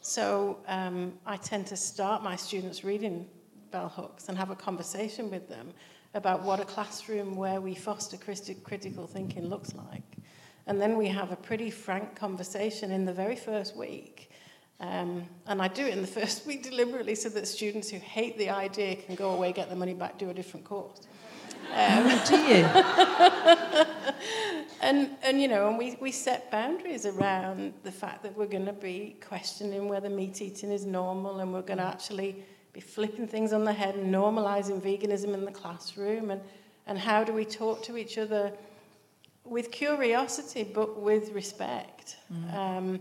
[0.00, 3.26] So um, I tend to start my students reading
[3.70, 5.72] bell hooks and have a conversation with them
[6.14, 10.18] about what a classroom where we foster criti- critical thinking looks like.
[10.66, 14.30] And then we have a pretty frank conversation in the very first week.
[14.84, 18.38] Um, and I do it in the first week deliberately so that students who hate
[18.38, 21.00] the idea can go away, get the money back, do a different course.
[21.74, 22.56] Um, Do you?
[24.82, 28.66] and, and you know, and we, we set boundaries around the fact that we're going
[28.66, 32.44] to be questioning whether meat eating is normal and we're going to actually
[32.74, 36.40] be flipping things on the head and normalizing veganism in the classroom and,
[36.86, 38.52] and how do we talk to each other
[39.44, 42.16] with curiosity but with respect.
[42.52, 43.00] Um,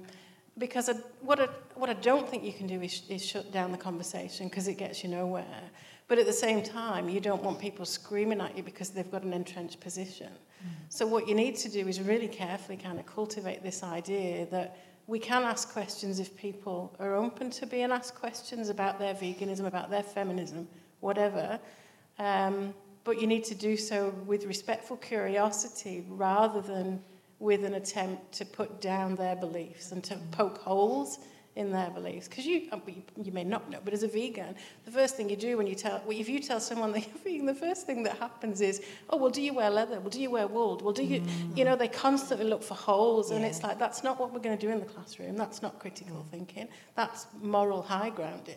[0.57, 3.71] because I, what, I, what I don't think you can do is, is shut down
[3.71, 5.61] the conversation because it gets you nowhere.
[6.07, 9.23] But at the same time, you don't want people screaming at you because they've got
[9.23, 10.29] an entrenched position.
[10.89, 14.77] So what you need to do is really carefully kind of cultivate this idea that
[15.07, 19.65] we can ask questions if people are open to being asked questions about their veganism,
[19.65, 20.67] about their feminism,
[21.01, 21.59] whatever.
[22.19, 27.01] Um, but you need to do so with respectful curiosity rather than
[27.39, 31.19] with an attempt to put down their beliefs and to poke holes
[31.55, 32.27] in their beliefs.
[32.27, 32.79] Because you, uh,
[33.21, 35.75] you, may not know, but as a vegan, the first thing you do when you
[35.75, 38.81] tell, well, if you tell someone that you're vegan, the first thing that happens is,
[39.09, 39.99] oh, well, do you wear leather?
[39.99, 40.79] Well, do you wear wool?
[40.83, 41.23] Well, do you,
[41.55, 44.57] you know, they constantly look for holes, and it's like, that's not what we're going
[44.57, 45.37] to do in the classroom.
[45.37, 46.67] That's not critical thinking.
[46.95, 48.55] That's moral high grounding.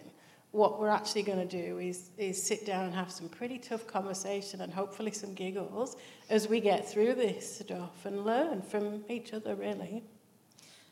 [0.52, 3.86] What we're actually going to do is, is sit down and have some pretty tough
[3.86, 5.96] conversation and hopefully some giggles
[6.30, 10.02] as we get through this stuff and learn from each other, really.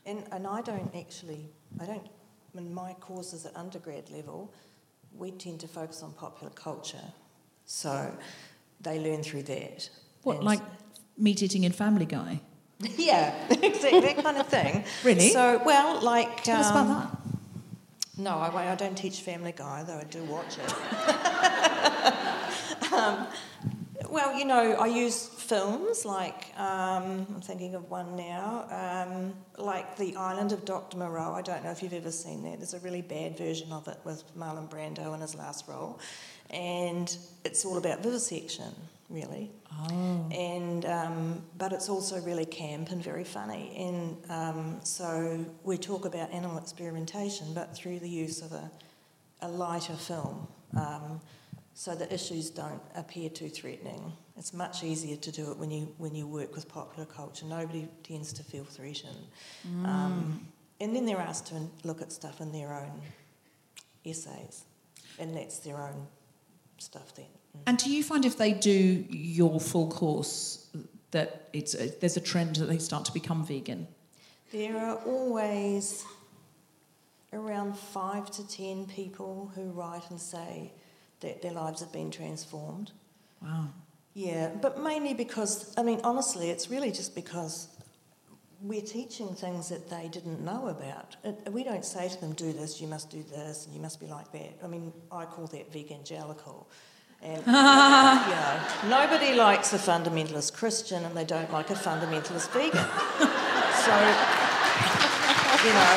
[0.07, 1.48] And, and I don't actually,
[1.80, 2.07] I don't
[2.57, 4.52] in my courses at undergrad level,
[5.16, 7.12] we tend to focus on popular culture.
[7.66, 8.12] So
[8.80, 9.88] they learn through that.
[10.22, 10.61] What, And- like
[11.16, 12.40] meat eating in Family Guy?
[12.96, 14.84] yeah, exactly that kind of thing.
[15.05, 15.30] Really?
[15.30, 16.42] So, well, like.
[16.42, 17.18] Tell us about um, that.
[18.16, 20.72] No, I, I don't teach Family Guy, though I do watch it.
[22.92, 23.26] um,
[24.09, 29.97] well, you know, I use films like, um, I'm thinking of one now, um, like
[29.97, 30.97] The Island of Dr.
[30.97, 31.32] Moreau.
[31.34, 32.59] I don't know if you've ever seen that.
[32.59, 36.01] There's a really bad version of it with Marlon Brando in his last role.
[36.51, 37.14] And
[37.45, 38.74] it's all about vivisection,
[39.11, 39.51] really.
[39.72, 40.28] Oh.
[40.32, 43.74] And um, but it's also really camp and very funny.
[43.76, 48.70] And um, so we talk about animal experimentation, but through the use of a,
[49.42, 51.20] a lighter film, um,
[51.75, 54.12] so the issues don't appear too threatening.
[54.37, 57.45] It's much easier to do it when you when you work with popular culture.
[57.47, 59.27] Nobody tends to feel threatened.
[59.85, 60.47] Um,
[60.81, 63.01] and then they're asked to look at stuff in their own
[64.05, 64.64] essays,
[65.18, 66.07] and that's their own
[66.79, 67.27] stuff then.
[67.66, 70.68] And do you find if they do your full course
[71.12, 73.87] that it's a, there's a trend that they start to become vegan?
[74.53, 76.05] There are always
[77.33, 80.72] around five to ten people who write and say
[81.21, 82.93] that their lives have been transformed.
[83.43, 83.69] Wow.
[84.15, 87.69] Yeah, but mainly because, I mean, honestly, it's really just because
[88.62, 91.17] we're teaching things that they didn't know about.
[91.25, 93.99] It, we don't say to them, do this, you must do this, and you must
[94.01, 94.57] be like that.
[94.62, 96.67] I mean, I call that vegangelical.
[97.23, 102.85] And, you know, nobody likes a fundamentalist Christian and they don't like a fundamentalist vegan.
[103.83, 103.95] so,
[105.65, 105.95] you know,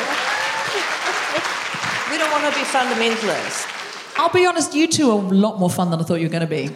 [2.09, 3.76] we don't want to be fundamentalists.
[4.20, 6.32] I'll be honest, you two are a lot more fun than I thought you were
[6.32, 6.76] going to be.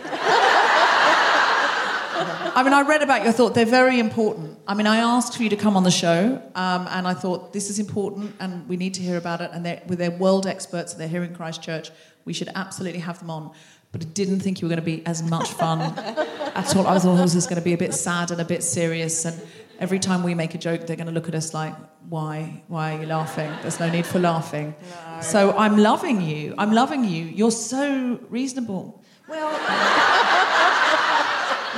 [2.53, 3.55] I mean, I read about your thought.
[3.55, 4.59] They're very important.
[4.67, 7.53] I mean, I asked for you to come on the show, um, and I thought
[7.53, 9.51] this is important, and we need to hear about it.
[9.53, 11.91] And they're, their world experts, they're here in Christchurch.
[12.25, 13.51] We should absolutely have them on.
[13.91, 16.87] But I didn't think you were going to be as much fun at all.
[16.87, 19.25] I thought it was just going to be a bit sad and a bit serious.
[19.25, 19.41] And
[19.79, 21.73] every time we make a joke, they're going to look at us like,
[22.09, 22.63] "Why?
[22.67, 23.51] Why are you laughing?
[23.61, 24.75] There's no need for laughing."
[25.21, 26.55] So I'm loving you.
[26.57, 27.25] I'm loving you.
[27.25, 29.01] You're so reasonable.
[29.27, 29.51] Well,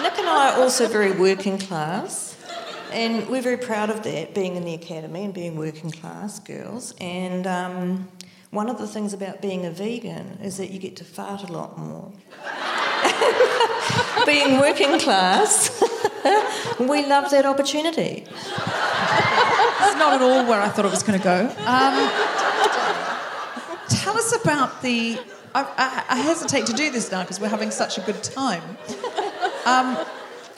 [0.02, 2.36] Nik and I are also very working class,
[2.92, 6.96] and we're very proud of that, being in the academy and being working class girls.
[7.00, 8.08] And um,
[8.50, 11.52] one of the things about being a vegan is that you get to fart a
[11.52, 12.12] lot more.
[14.26, 15.82] being working class,
[16.80, 18.26] we love that opportunity.
[19.98, 21.48] Not at all where I thought it was going to go.
[21.66, 22.10] Um,
[23.90, 25.20] tell us about the.
[25.56, 28.64] I, I, I hesitate to do this now because we're having such a good time.
[29.66, 29.98] Um,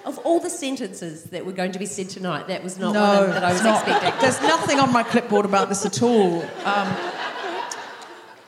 [0.06, 3.22] Of all the sentences that were going to be said tonight, that was not no,
[3.22, 3.82] one that I was not.
[3.88, 4.22] expecting.
[4.22, 6.44] There's nothing on my clipboard about this at all.
[6.64, 6.88] Um,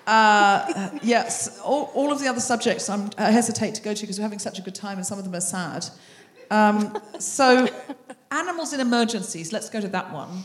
[0.05, 4.19] uh, yes, all, all of the other subjects I'm, I hesitate to go to because
[4.19, 5.87] we're having such a good time and some of them are sad.
[6.51, 7.67] Um, so,
[8.29, 10.43] animals in emergencies, let's go to that one.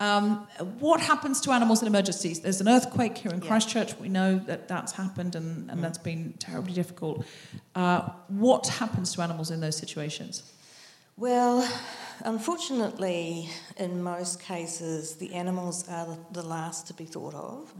[0.00, 0.48] Um,
[0.78, 2.40] what happens to animals in emergencies?
[2.40, 3.94] There's an earthquake here in Christchurch.
[3.98, 7.26] We know that that's happened and, and that's been terribly difficult.
[7.74, 10.42] Uh, what happens to animals in those situations?
[11.18, 11.70] Well,
[12.24, 17.74] unfortunately, in most cases, the animals are the- last to be thought of.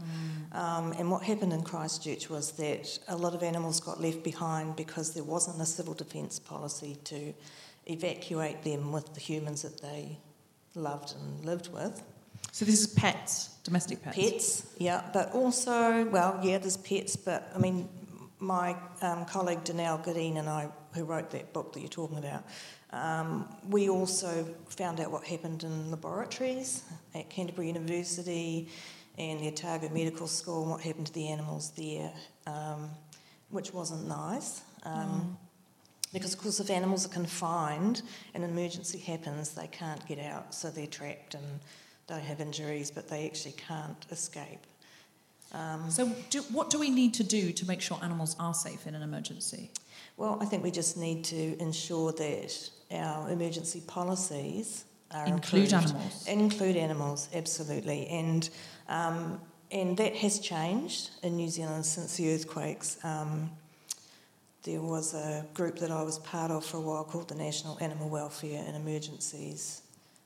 [0.51, 4.75] Um, and what happened in Christchurch was that a lot of animals got left behind
[4.75, 7.33] because there wasn't a civil defence policy to
[7.87, 10.19] evacuate them with the humans that they
[10.75, 12.03] loved and lived with.
[12.51, 14.17] So this is pets, domestic pets.
[14.17, 17.87] Pets, yeah, but also, well, yeah, there's pets, but I mean,
[18.39, 22.43] my um, colleague Donelle Gadenne and I, who wrote that book that you're talking about,
[22.91, 26.83] um, we also found out what happened in laboratories
[27.15, 28.67] at Canterbury University
[29.17, 32.11] and the Otago Medical School and what happened to the animals there,
[32.47, 32.89] um,
[33.49, 34.61] which wasn't nice.
[34.83, 35.37] Um,
[36.13, 38.01] Because, of course, if animals are confined
[38.33, 41.61] and an emergency happens, they can't get out, so they're trapped and
[42.11, 44.59] they have injuries, but they actually can't escape.
[45.53, 48.87] Um, So, do, what do we need to do to make sure animals are safe
[48.87, 49.69] in an emergency?
[50.17, 55.73] well, I think we just need to ensure that our emergency policies are Include improved.
[55.73, 56.27] animals.
[56.27, 58.49] Include animals, absolutely, and
[58.87, 59.39] um,
[59.71, 62.97] and that has changed in New Zealand since the earthquakes.
[63.03, 63.49] Um,
[64.63, 67.77] there was a group that I was part of for a while called the National
[67.81, 69.81] Animal Welfare and Emergencies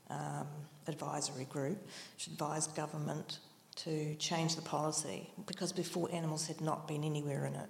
[0.09, 0.47] um,
[0.87, 1.77] Advisory Group,
[2.15, 3.39] which advised government
[3.75, 7.69] to change the policy because before animals had not been anywhere in it.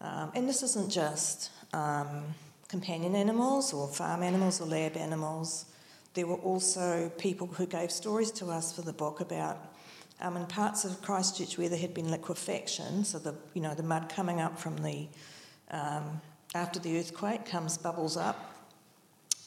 [0.00, 2.24] Um, and this isn't just um,
[2.68, 5.66] companion animals or farm animals or lab animals.
[6.14, 9.74] There were also people who gave stories to us for the book about
[10.20, 13.84] um, in parts of Christchurch where there had been liquefaction, so the you know the
[13.84, 15.06] mud coming up from the
[15.70, 16.20] um,
[16.54, 18.57] after the earthquake comes bubbles up,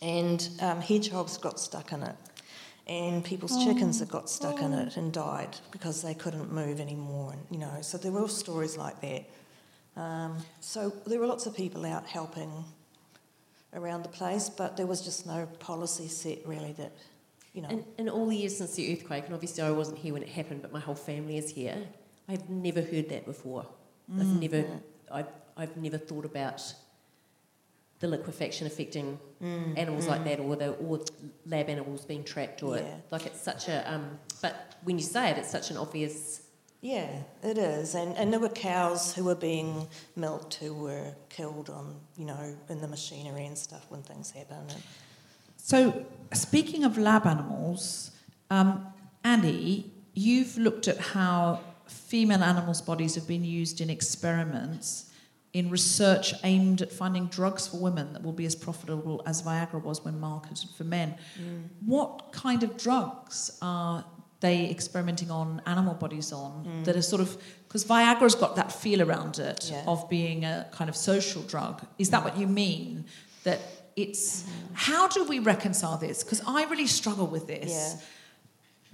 [0.01, 2.15] and um, hedgehogs got stuck in it,
[2.87, 7.33] and people's chickens had got stuck in it and died because they couldn't move anymore,
[7.33, 9.23] and you know so there were stories like that.
[9.95, 12.51] Um, so there were lots of people out helping
[13.73, 16.91] around the place, but there was just no policy set really that
[17.53, 17.69] you know.
[17.69, 20.29] In, in all the years since the earthquake, and obviously I wasn't here when it
[20.29, 21.77] happened, but my whole family is here.
[22.27, 23.65] I've never heard that before.
[24.19, 24.39] I've Mm.
[24.41, 24.65] never,
[25.11, 25.27] I've,
[25.57, 26.73] I've never thought about
[28.01, 30.99] the liquefaction affecting Mm, animals like that, or the or
[31.47, 32.97] lab animals being trapped, or Yeah.
[33.09, 33.91] like it's such a.
[33.91, 36.41] Um, but when you say it, it's such an obvious.
[36.81, 37.09] Yeah,
[37.43, 37.95] it is.
[37.95, 42.55] And, and there were cows who were being milked who were killed on, you know,
[42.69, 44.57] in the machinery and stuff when things happen.
[44.69, 44.83] And
[45.57, 48.11] So, speaking of lab animals,
[48.49, 48.85] um,
[49.23, 55.10] Annie, you've looked at how female animals' bodies have been used in experiments
[55.53, 59.81] in research aimed at finding drugs for women that will be as profitable as Viagra
[59.83, 61.15] was when marketed for men.
[61.39, 61.67] Mm.
[61.85, 64.05] What kind of drugs are
[64.39, 66.85] they experimenting on animal bodies on mm.
[66.85, 67.37] that are sort of
[67.67, 69.83] because Viagra's got that feel around it Yeah.
[69.87, 71.85] of being a kind of social drug.
[71.97, 73.05] Is that what you mean?
[73.43, 73.59] That
[73.95, 74.73] it's mm-hmm.
[74.73, 76.23] how do we reconcile this?
[76.23, 77.71] Because I really struggle with this.
[77.71, 78.01] Yeah.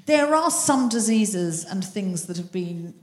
[0.05, 2.93] There are some diseases and things that have been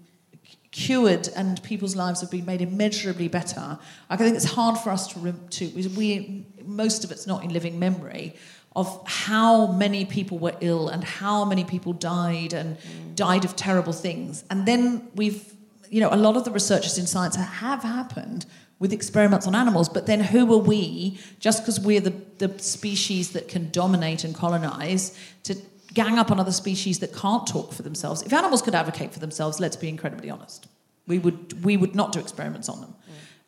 [0.75, 3.79] cured and people's lives have been made immeasurably better.
[4.11, 7.79] I think it's hard for us to to we most of it's not in living
[7.79, 8.35] memory
[8.75, 12.77] of how many people were ill and how many people died and
[13.15, 14.43] died of terrible things.
[14.51, 15.55] And then we've
[15.91, 18.45] you know a lot of the researches in science have happened
[18.81, 23.31] with experiments on animals, but then who are we, just because we're the, the species
[23.31, 25.55] that can dominate and colonize, to
[25.95, 28.23] gang up on other species that can't talk for themselves?
[28.23, 30.67] If animals could advocate for themselves, let's be incredibly honest,
[31.07, 32.95] we would, we would not do experiments on them.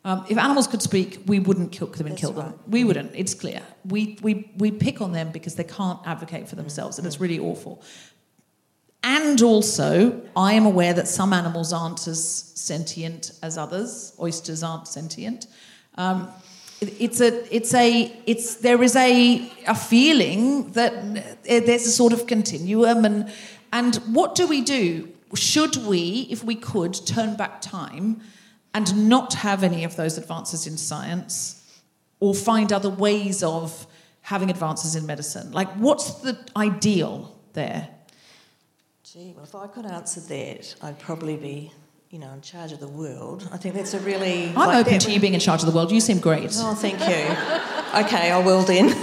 [0.05, 2.45] Um, if animals could speak, we wouldn't cook them and That's kill them.
[2.45, 2.69] right.
[2.69, 3.61] We wouldn't, it's clear.
[3.83, 7.39] We, we, we pick on them because they can't advocate for themselves, and it's really
[7.39, 7.83] awful.
[9.03, 12.23] And also, I am aware that some animals aren't as
[12.55, 14.13] sentient as others.
[14.19, 15.47] Oysters aren't sentient.
[15.95, 16.29] Um,
[16.81, 22.13] it's a, it's a, it's there is a, a feeling that uh, there's a sort
[22.13, 23.31] of continuum, and
[23.73, 25.09] and what do we do?
[25.35, 28.21] Should we, if we could, turn back time
[28.73, 31.81] and not have any of those advances in science,
[32.19, 33.87] or find other ways of
[34.21, 35.51] having advances in medicine?
[35.51, 37.89] Like, what's the ideal there?
[39.17, 41.71] gee, well, if I could answer that, I'd probably be,
[42.09, 43.47] you know, in charge of the world.
[43.51, 44.47] I think that's a really.
[44.49, 45.91] I'm like open that- to you being in charge of the world.
[45.91, 46.51] You seem great.
[46.55, 48.05] Oh, thank you.
[48.05, 48.93] okay, I will then.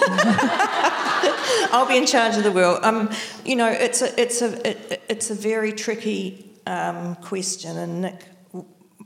[1.72, 2.80] I'll be in charge of the world.
[2.82, 3.10] Um,
[3.44, 8.24] you know, it's a, it's a, it, it's a very tricky um, question, and Nik,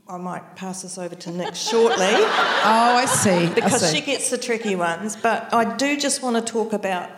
[0.09, 3.53] I might pass this over to Nik shortly Oh, I see.
[3.55, 5.16] because she gets the tricky ones.
[5.16, 7.11] But I do just want to talk about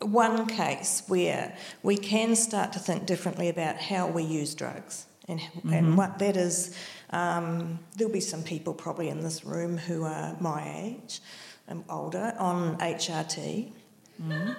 [0.00, 5.06] one case where we can start to think differently about how we use drugs.
[5.28, 6.74] And, and what that is,
[7.10, 11.20] um, there'll be some people probably in this room who are my age
[11.66, 13.70] and older on HRT.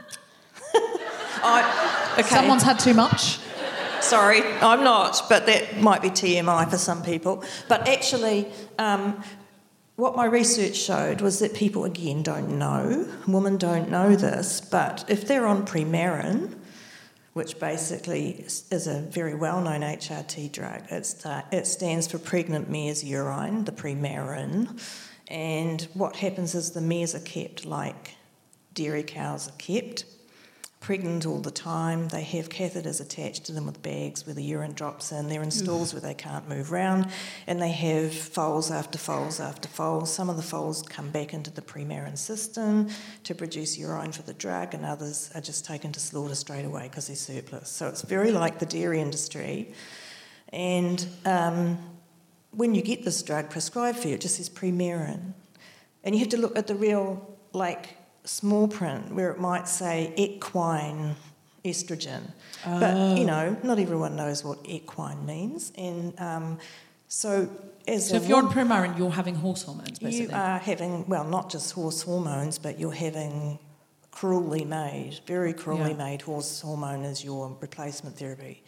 [1.42, 2.30] I, okay.
[2.30, 3.40] Someone's had too much.
[4.02, 7.44] Sorry, I'm not, but that might be TMI for some people.
[7.68, 8.48] But actually,
[8.78, 9.24] um,
[9.96, 13.08] what my research showed was that people, again, don't know.
[13.28, 16.56] Women don't know this, but if they're on Premarin,
[17.40, 22.70] which basically is a very well known HRT drug, it's, uh, it stands for pregnant
[22.70, 24.78] mare's urine, the Premarin.
[25.30, 28.16] And what happens is the mares are kept like
[28.74, 30.04] dairy cows are kept
[30.80, 32.08] pregnant all the time.
[32.08, 35.28] They have catheters attached to them with bags where the urine drops in.
[35.28, 37.08] They're in stalls where they can't move around,
[37.48, 40.14] and they have foals after foals after foals.
[40.14, 42.90] Some of the foals come back into the premarin system
[43.26, 46.84] to produce urine for the drug, and others are just taken to slaughter straight away
[46.84, 47.70] because they're surplus.
[47.70, 49.74] So it's very like the dairy industry.
[50.54, 51.78] And um,
[52.52, 55.34] when you get this drug prescribed for you, it just says premarin.
[56.06, 57.98] And you have to look at the real, like,
[58.30, 61.16] small print where it might say equine
[61.66, 62.22] estrogen.
[62.64, 65.72] But, you know, not everyone knows what equine means.
[65.78, 66.58] And um,
[67.08, 67.50] so,
[67.88, 70.28] as So if you're on Premarin, you're having horse hormones, basically.
[70.28, 73.60] you are having, well, not just horse hormones, but you're having
[74.12, 75.98] cruelly made, very cruelly Yeah.
[76.06, 78.64] made horse hormone as your replacement therapy.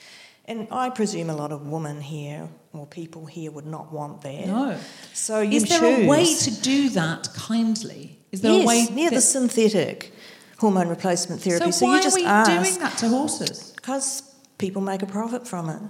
[0.46, 4.48] And I presume a lot of women here, or people here, would not want that.
[4.48, 4.78] No.
[5.14, 8.18] So you Is there a way to do that kindly?
[8.32, 8.88] Is there yes, a way?
[9.04, 10.14] yeah, the synthetic
[10.58, 11.66] hormone replacement therapy.
[11.66, 13.74] so, So, why you just are we ask doing that to horses?
[13.76, 14.24] because
[14.58, 15.82] people make a profit from it.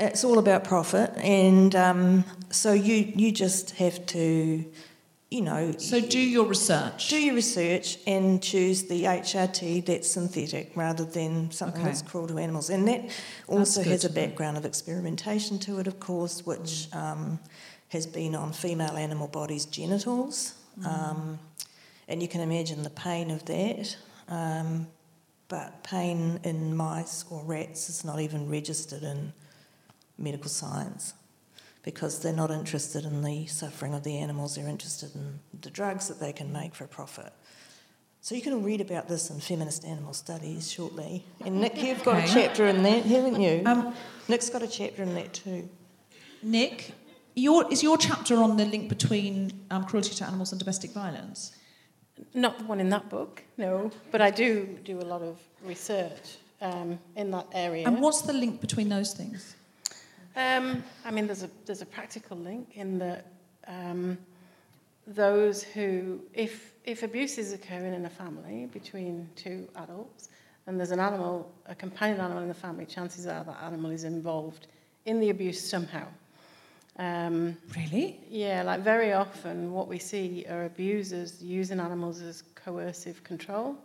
[0.00, 4.64] It's all about profit, and um, so you you just have to,
[5.30, 5.72] you know.
[5.78, 7.08] So do your research.
[7.08, 11.90] Do your research and choose the HRT that's synthetic rather than something Okay.
[11.90, 12.70] that's cruel to animals.
[12.70, 13.10] And that
[13.48, 17.40] also has a background of experimentation to it, of course, which um,
[17.88, 20.54] has been on female animal bodies' genitals.
[20.86, 21.40] Um,
[22.08, 23.96] and you can imagine the pain of that.
[24.28, 24.88] Um,
[25.48, 29.32] but pain in mice or rats is not even registered in
[30.18, 31.14] medical science
[31.82, 36.08] because they're not interested in the suffering of the animals, they're interested in the drugs
[36.08, 37.32] that they can make for profit.
[38.20, 41.24] So you can read about this in Feminist Animal Studies shortly.
[41.46, 42.24] And Nik, you've got Okay.
[42.24, 43.62] a chapter in that, haven't you?
[43.64, 43.94] Um,
[44.26, 45.68] Nik's got a chapter in that too.
[46.42, 46.92] Nik,
[47.34, 51.52] your, is your chapter on the link between um, cruelty to animals and domestic violence?
[52.34, 53.90] Not the one in that book, no.
[54.10, 57.86] But I do do a lot of research um, in that area.
[57.86, 59.56] And what's the link between those things?
[60.36, 63.26] Um, I mean, there's a there's a practical link in that
[63.66, 64.18] um,
[65.06, 70.28] those who, if if abuse is occurring in a family between two adults,
[70.66, 74.04] and there's an animal, a companion animal in the family, chances are that animal is
[74.04, 74.66] involved
[75.06, 76.06] in the abuse somehow.
[76.98, 78.20] Um, Really?
[78.28, 83.76] yeah, like very often what we see are abusers using animals as coercive control.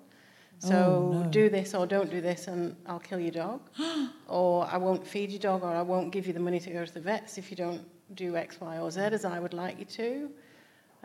[0.59, 1.29] So Oh, no.
[1.29, 3.61] do this or don't do this and I'll kill your dog.
[4.27, 6.85] or I won't feed your dog or I won't give you the money to go
[6.85, 7.81] to the vets if you don't
[8.15, 10.29] do X, Y, or Z as I would like you to.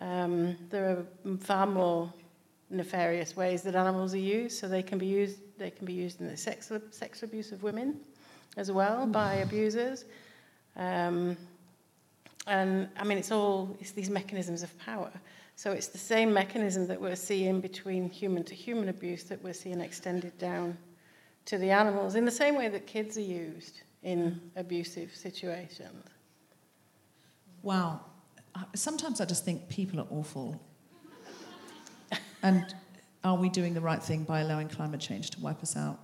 [0.01, 2.13] Um, there are far more
[2.71, 4.59] nefarious ways that animals are used.
[4.59, 5.41] So they can be used.
[5.59, 7.97] They can be used in the sex sex abuse of women,
[8.57, 10.05] as well by abusers.
[10.77, 11.37] Um,
[12.49, 15.13] and I mean, it's all it's these mechanisms of power.
[15.55, 19.53] So it's the same mechanism that we're seeing between human to human abuse that we're
[19.53, 20.79] seeing extended down
[21.47, 26.05] to the animals in the same way that kids are used in abusive situations.
[27.63, 28.01] Wow.
[28.75, 30.61] Sometimes I just think people are awful.
[32.43, 32.75] And
[33.25, 35.99] are we doing the right thing by allowing climate change to wipe us out?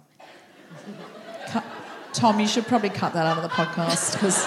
[1.46, 1.64] Cut,
[2.12, 4.44] Tom, you should probably cut that out of the podcast because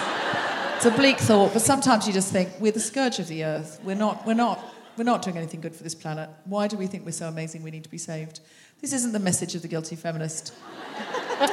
[0.78, 1.54] it's a bleak thought.
[1.54, 3.80] But sometimes you just think we're the scourge of the earth.
[3.84, 4.26] We're not.
[4.26, 4.64] We're not.
[4.98, 6.28] We're not doing anything good for this planet.
[6.46, 7.62] Why do we think we're so amazing?
[7.62, 8.40] We need to be saved.
[8.82, 10.54] This isn't the message of the guilty feminist.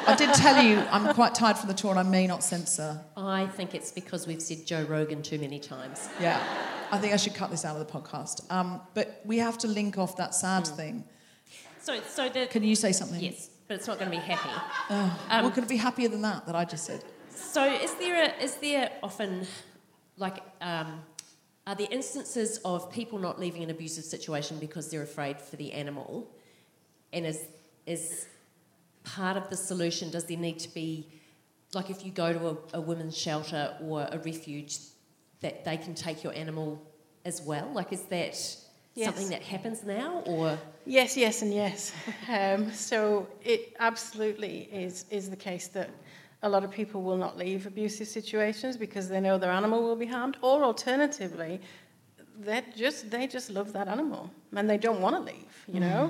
[0.06, 3.02] I did tell you I'm quite tired from the tour and I may not censor.
[3.18, 6.08] I think it's because we've said Joe Rogan too many times.
[6.20, 6.42] Yeah,
[6.90, 8.50] I think I should cut this out of the podcast.
[8.50, 10.74] Um, but we have to link off that sad Hmm.
[10.76, 11.04] thing.
[11.82, 13.20] So, so the Can you say something?
[13.22, 14.48] yes, but it's not going to be happy.
[14.88, 17.04] Oh, Um, well, could it be happier than that that I just said?
[17.34, 19.46] So, is there a, is there often
[20.16, 21.02] like um,
[21.66, 25.72] are there instances of people not leaving an abusive situation because they're afraid for the
[25.72, 26.30] animal,
[27.12, 27.44] and is
[27.86, 28.26] is
[29.02, 30.10] part of the solution?
[30.10, 31.06] Does there need to be
[31.72, 34.78] like if you go to a, a women's shelter or a refuge,
[35.40, 36.80] that they can take your animal
[37.24, 37.70] as well?
[37.72, 38.56] Like, is that
[38.96, 39.06] Yes.
[39.06, 40.56] something that happens now, or
[40.86, 41.92] Yes, yes, and yes.
[42.28, 45.90] Um, so it absolutely is is the case that
[46.44, 49.96] a lot of people will not leave abusive situations because they know their animal will
[49.96, 51.60] be harmed, or alternatively,
[52.38, 55.54] they just they just love that animal and they don't want to leave.
[55.74, 56.02] You know,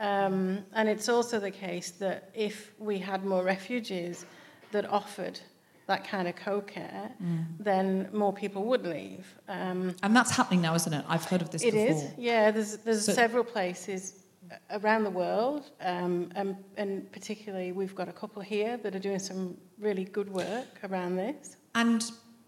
[0.00, 0.36] um,
[0.78, 4.26] and it's also the case that if we had more refuges
[4.72, 5.40] that offered
[5.86, 7.10] that kind of co-care,
[7.58, 9.24] then more people would leave.
[9.48, 11.04] Um, And that's happening now, isn't it?
[11.08, 11.96] I've heard of this it before.
[11.96, 12.50] is, yeah.
[12.52, 14.21] There's there's So- several places
[14.70, 19.18] around the world, um, and, and particularly we've got a couple here that are doing
[19.18, 21.56] some really good work around this.
[21.74, 22.04] And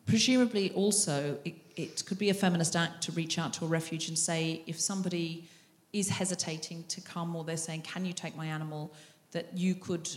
[0.07, 4.09] presumably also, it, it could be a feminist act to reach out to a refuge
[4.09, 5.49] and say, if somebody
[5.93, 8.93] is hesitating to come or they're saying, can you take my animal,
[9.33, 10.09] that you could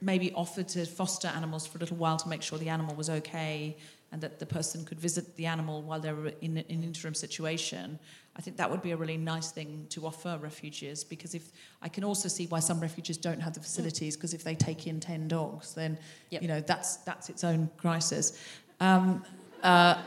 [0.00, 3.10] maybe offer to foster animals for a little while to make sure the animal was
[3.10, 3.76] okay
[4.12, 7.98] and that the person could visit the animal while they were in an interim situation.
[8.36, 11.50] I think that would be a really nice thing to offer refuges because if
[11.82, 14.86] I can also see why some refuges don't have the facilities because if they take
[14.86, 15.98] in 10 dogs then
[16.30, 16.42] Yep.
[16.42, 18.40] you know that's that's its own crisis.
[18.80, 19.24] Um,
[19.62, 20.00] uh,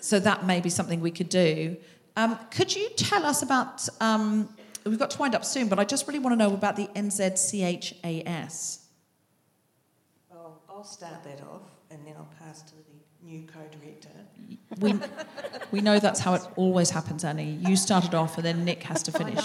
[0.00, 1.76] so that may be something we could do.
[2.16, 3.88] Um, could you tell us about?
[4.00, 4.48] Um,
[4.84, 6.86] we've got to wind up soon, but I just really want to know about the
[6.88, 8.78] NZCHAS.
[10.32, 14.08] I'll, I'll start that off and then I'll pass to the new co-director.
[14.78, 14.94] We,
[15.70, 17.58] we know that's how it always happens, Annie.
[17.66, 19.44] You started off, and then Nik has to finish.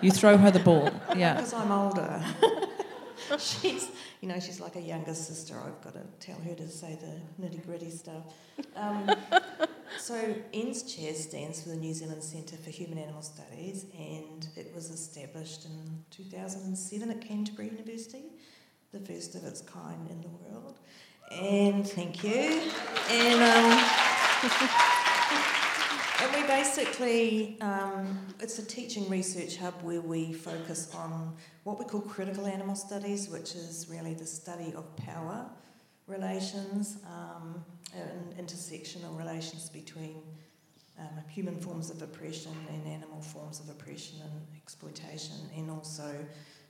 [0.00, 0.90] You throw her the ball.
[1.16, 1.34] Yeah.
[1.34, 2.22] Because I'm older.
[3.38, 3.90] she's,
[4.20, 5.54] you know, she's like a younger sister.
[5.54, 8.24] I've got to tell her to say the nitty gritty stuff.
[8.76, 9.10] Um,
[9.98, 14.90] so NZCHAS stands for the New Zealand Centre for Human Animal Studies, and it was
[14.90, 18.24] established in 2007 at Canterbury University.
[18.92, 20.78] the first of its kind in the world.
[21.40, 22.62] And thank you.
[23.10, 23.84] And um,
[26.22, 31.84] and we basically, um, it's a teaching research hub where we focus on what we
[31.84, 35.46] call critical animal studies, which is really the study of power
[36.06, 37.64] relations um,
[37.94, 40.22] and intersectional relations between
[40.98, 46.14] um, human forms of oppression and animal forms of oppression and exploitation, and also,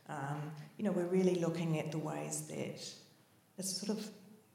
[0.08, 2.80] um, you know, we're really looking at the ways that
[3.58, 4.08] it's sort of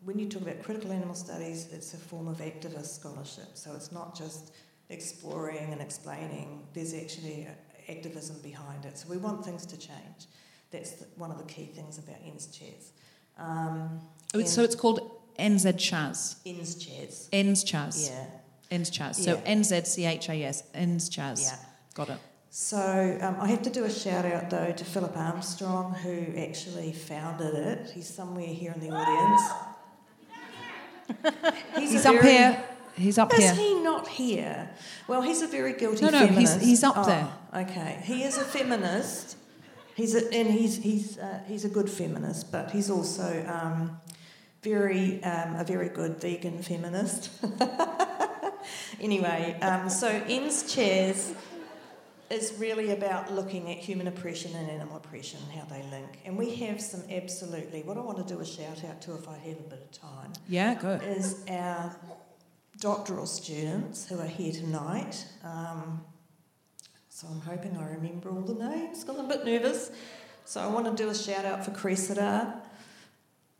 [0.05, 3.49] when you talk about critical animal studies, it's a form of activist scholarship.
[3.55, 4.51] So it's not just
[4.89, 7.47] exploring and explaining, there's actually
[7.89, 8.97] activism behind it.
[8.97, 10.27] So we want things to change.
[10.71, 12.91] That's the, one of the key things about ENS Chaz.
[13.37, 13.99] Um,
[14.33, 14.99] Oh, so it's called
[15.39, 16.35] NZ Chaz.
[16.45, 18.09] ENS Chaz.
[18.09, 18.25] Yeah.
[18.71, 19.15] ENS Chaz.
[19.15, 19.53] So Yeah.
[19.55, 20.63] NZCHAS.
[20.73, 21.41] ENS Chaz.
[21.43, 21.55] Yeah.
[21.93, 22.17] Got it.
[22.49, 26.91] So um, I have to do a shout out though to Philip Armstrong, who actually
[26.91, 27.91] founded it.
[27.91, 29.41] He's somewhere here in the audience.
[31.77, 32.63] He's a up very- here.
[32.95, 33.53] He's up Is here.
[33.53, 34.69] he not here?
[35.07, 36.61] Well, he's a very guilty No, no, feminist.
[36.61, 37.27] he's up Oh, there.
[37.63, 39.37] Okay, he is a feminist.
[39.93, 44.01] He's a, and he's he's uh, he's a good feminist, but he's also um,
[44.63, 47.29] very um, a very good vegan feminist.
[48.99, 51.33] anyway, um, so ENS Chaz
[52.29, 56.19] is really about looking at human oppression and animal oppression, and how they link.
[56.25, 59.27] And we have some absolutely, what I want to do a shout out to if
[59.27, 61.01] I have a bit of time Yeah, good.
[61.03, 61.95] is our
[62.79, 65.25] doctoral students who are here tonight.
[65.43, 66.03] Um,
[67.09, 69.91] so I'm hoping I remember all the names, because I'm a bit nervous.
[70.45, 72.61] So I want to do a shout out for Cressida.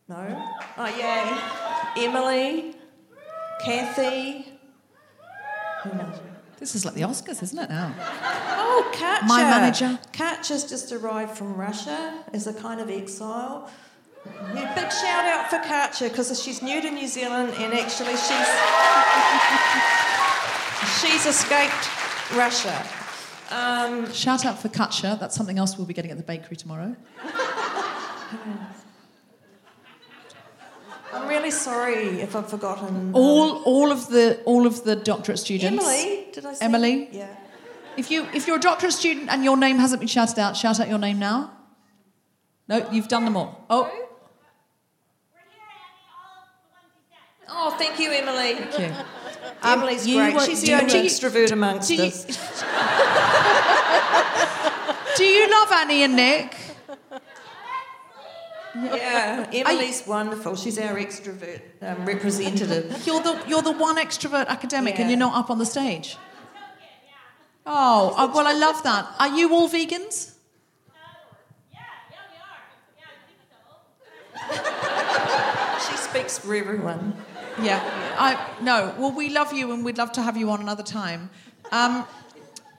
[0.09, 0.53] No?
[0.77, 2.05] Oh, yay.
[2.05, 2.75] Emily,
[3.63, 4.53] Kathy.
[5.83, 5.91] Who?
[6.59, 7.93] This is like the Oscars, isn't it now?
[8.79, 9.25] Oh, Katja.
[9.27, 9.99] My manager.
[10.11, 13.69] Katja's just arrived from Russia as a kind of exile.
[14.53, 18.49] Yeah, big shout out for Katja because she's new to New Zealand and actually she's
[21.01, 21.89] she's escaped
[22.35, 22.85] Russia.
[23.49, 25.15] Um, Shout out for Katja.
[25.19, 26.93] That's something else we'll be getting at the bakery tomorrow.
[31.13, 32.87] I'm really sorry if I've forgotten.
[32.87, 35.81] um, All, all of the, all of the doctorate students.
[35.87, 36.65] Emily, did I say?
[36.65, 37.07] Emily?
[37.13, 37.27] Yeah.
[37.97, 40.79] If you, if you're a doctorate student and your name hasn't been shouted out, shout
[40.79, 41.51] out your name now.
[42.69, 43.65] No, you've done them all.
[43.69, 43.91] Oh,
[47.49, 48.55] Oh, thank you, Emily.
[48.55, 48.93] thank you.
[49.63, 50.33] Emily's you great.
[50.33, 52.25] were- She's the only extrovert amongst do you- us.
[55.17, 56.55] Do you love Annie and Nik?
[58.75, 60.55] Yeah, Emily's wonderful.
[60.55, 63.01] She's our extrovert um, representative.
[63.07, 66.17] You're the, you're the one extrovert academic and you're not up on the stage.
[67.69, 69.05] Oh, uh, well, I love that.
[69.19, 70.33] Are you all vegans?
[71.73, 72.63] Yeah, yeah, we are.
[72.97, 74.57] Yeah, I
[75.75, 75.91] think we.
[75.91, 77.13] She speaks for everyone.
[77.61, 77.81] Yeah.
[78.17, 78.95] I no.
[78.97, 81.29] Well, we love you, and we'd love to have you on another time.
[81.73, 82.05] Um,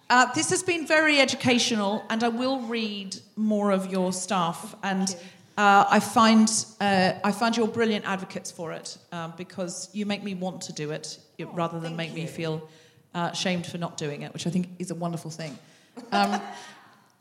[0.08, 4.74] uh, this has been very educational, and I will read more of your stuff.
[4.82, 5.14] And
[5.58, 6.48] uh, I find
[6.80, 10.72] uh, I find you're brilliant advocates for it um, because you make me want to
[10.72, 12.66] do it it- rather than make me feel
[13.14, 15.58] uh, shamed for not doing it, which I think is a wonderful thing.
[16.12, 16.40] Um,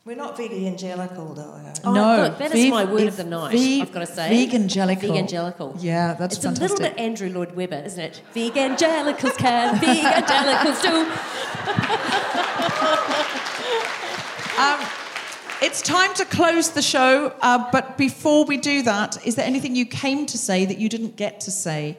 [0.04, 1.72] We're not evangelical, though.
[1.84, 4.06] Oh, no, look, that is ve- my word of the night, ve- I've got to
[4.06, 4.46] say.
[4.46, 5.00] Vegangelical.
[5.10, 5.76] Vegangelical.
[5.82, 6.78] Yeah, that's it's fantastic.
[6.78, 8.22] a little bit Andrew Lloyd Webber, isn't it?
[8.34, 11.06] Vegangelicals can, vegangelicals do.
[14.58, 14.80] Um,
[15.60, 19.76] it's time to close the show, uh, but before we do that, is there anything
[19.76, 21.98] you came to say that you didn't get to say?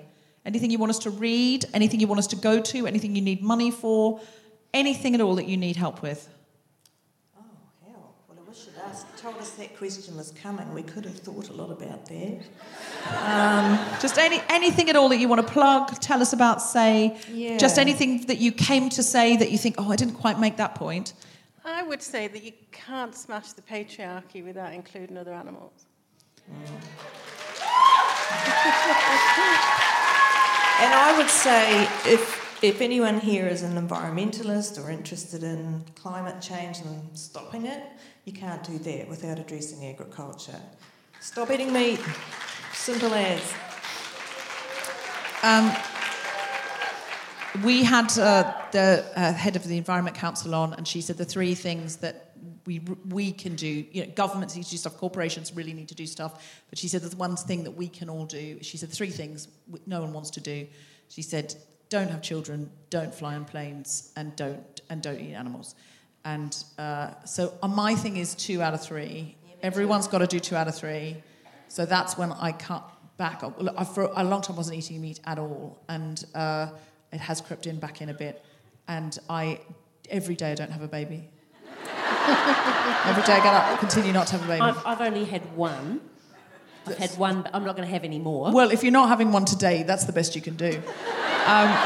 [0.49, 1.65] Anything you want us to read?
[1.75, 2.87] Anything you want us to go to?
[2.87, 4.19] Anything you need money for?
[4.73, 6.27] Anything at all that you need help with?
[7.37, 7.43] Oh,
[7.85, 8.15] hell.
[8.27, 10.73] Well, I wish you'd asked, told us that question was coming.
[10.73, 12.39] We could have thought a lot about that.
[13.23, 17.15] Um, just any anything at all that you want to plug, tell us about, say.
[17.31, 17.59] Yeah.
[17.59, 20.57] Just anything that you came to say that you think, oh, I didn't quite make
[20.57, 21.13] that point.
[21.63, 25.85] I would say that you can't smash the patriarchy without including other animals.
[26.51, 26.81] Mm.
[30.81, 36.41] And I would say if, if anyone here is an environmentalist or interested in climate
[36.41, 37.83] change and stopping it,
[38.23, 40.61] you can't do that without addressing agriculture.
[41.19, 41.99] Stop eating meat.
[42.73, 43.53] Simple as.
[45.43, 45.69] Um,
[47.63, 51.25] we had uh, the uh, head of the Environment Council on, and she said the
[51.25, 52.28] three things that
[52.65, 52.79] we
[53.09, 53.67] we can do.
[53.91, 56.61] You know, governments need to do stuff, corporations really need to do stuff.
[56.69, 58.57] But she said there's one thing that we can all do.
[58.61, 59.47] She said three things
[59.85, 60.67] no one wants to do.
[61.09, 61.55] She said
[61.89, 65.75] don't have children, don't fly on planes, and don't and don't eat animals.
[66.25, 69.35] And uh, so uh, my thing is two out of three.
[69.63, 71.17] Everyone's got to do two out of three.
[71.67, 72.83] So that's when I cut
[73.17, 73.43] back.
[73.43, 76.69] I- For a long time, I wasn't eating meat at all, and uh,
[77.11, 78.43] it has crept in back in a bit.
[78.87, 79.59] And I,
[80.09, 81.29] every day, I don't have a baby.
[83.05, 84.61] Every day, I get up, continue not to have a baby.
[84.61, 86.01] I've, I've only had one.
[86.85, 88.51] I've had one, but I'm not going to have any more.
[88.51, 90.81] Well, if you're not having one today, that's the best you can do.
[91.45, 91.77] Um,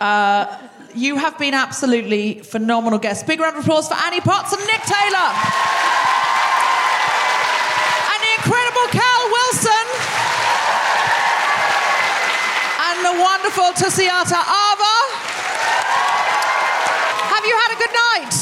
[0.00, 0.58] uh,
[0.94, 3.24] you have been absolutely phenomenal guests.
[3.24, 5.30] Big round of applause for Annie Potts and Nik Taylor.
[8.10, 9.86] And the incredible Cal Wilson.
[12.86, 15.13] And the wonderful Tusiata Avia.
[17.44, 18.34] Have you had a good night?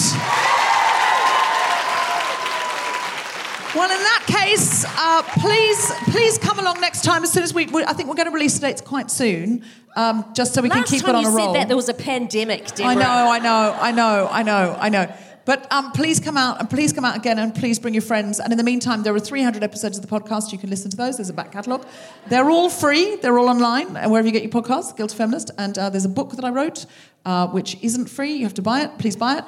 [3.74, 7.66] Well, in that case, uh, please, please come along next time as soon as we.
[7.66, 9.64] we I think we're going to release the dates quite soon,
[9.96, 11.52] um, just so we Last can keep it on you a roll.
[11.52, 12.92] said that there was a pandemic, Deborah.
[12.92, 15.12] I know, I know, I know, I know, I know.
[15.44, 18.38] But um, please come out and please come out again and please bring your friends.
[18.38, 20.52] And in the meantime, there are 300 episodes of the podcast.
[20.52, 21.16] You can listen to those.
[21.16, 21.86] There's a back catalogue.
[22.28, 23.16] They're all free.
[23.16, 25.50] They're all online and wherever you get your podcasts, Guilty Feminist.
[25.58, 26.86] And uh, there's a book that I wrote,
[27.24, 28.34] uh, which isn't free.
[28.34, 28.98] You have to buy it.
[28.98, 29.44] Please buy it.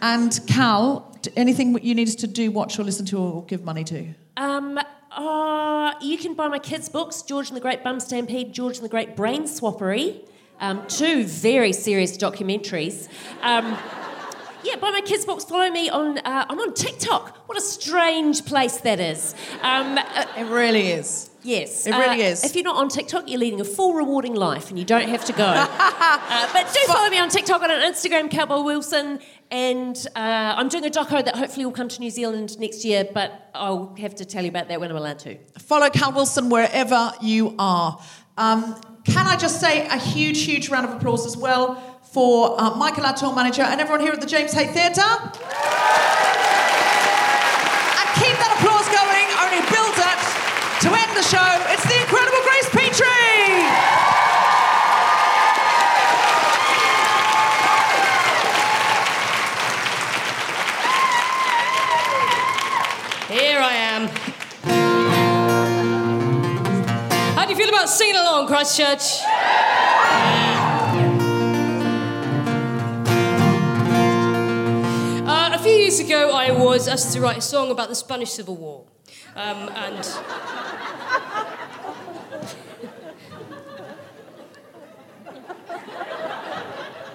[0.00, 3.84] And Cal, anything you need us to do, watch or listen to or give money
[3.84, 4.14] to?
[4.36, 4.78] Um,
[5.10, 8.84] uh, you can buy my kids' books, George and the Great Bum Stampede, George and
[8.84, 10.24] the Great Brain Swappery.
[10.60, 13.08] Um, two very serious documentaries.
[13.42, 13.76] Um,
[14.64, 15.44] yeah, buy my kids' books.
[15.44, 16.18] Follow me on.
[16.18, 17.48] Uh, I'm on TikTok.
[17.48, 19.34] What a strange place that is.
[19.62, 21.30] Um, uh, It really is.
[21.42, 22.44] yes, It really uh, is.
[22.44, 25.24] If you're not on TikTok, you're leading a full, rewarding life, and you don't have
[25.26, 25.44] to go.
[25.46, 29.20] uh, but do follow me on TikTok and on Instagram, Calbo Wilson.
[29.50, 33.08] And uh, I'm doing a doco that hopefully will come to New Zealand next year,
[33.12, 35.38] but I'll have to tell you about that when I'm allowed to.
[35.58, 37.98] Follow Cal Wilson wherever you are.
[38.36, 42.74] Um, can I just say a huge, huge round of applause as well for uh,
[42.76, 45.02] Michael, our tour manager, and everyone here at the James Hay Theatre?
[45.02, 45.28] And
[48.16, 50.20] keep that applause going, only build it
[50.82, 51.44] to end the show.
[51.68, 53.68] It's the incredible Grace Petrie!
[63.28, 64.08] Here I am.
[67.36, 69.22] How do you feel about singing along, Christchurch?
[69.22, 70.57] Uh,
[75.98, 78.84] ago, I was asked to write a song about the Spanish Civil War.
[79.36, 79.96] Um, and.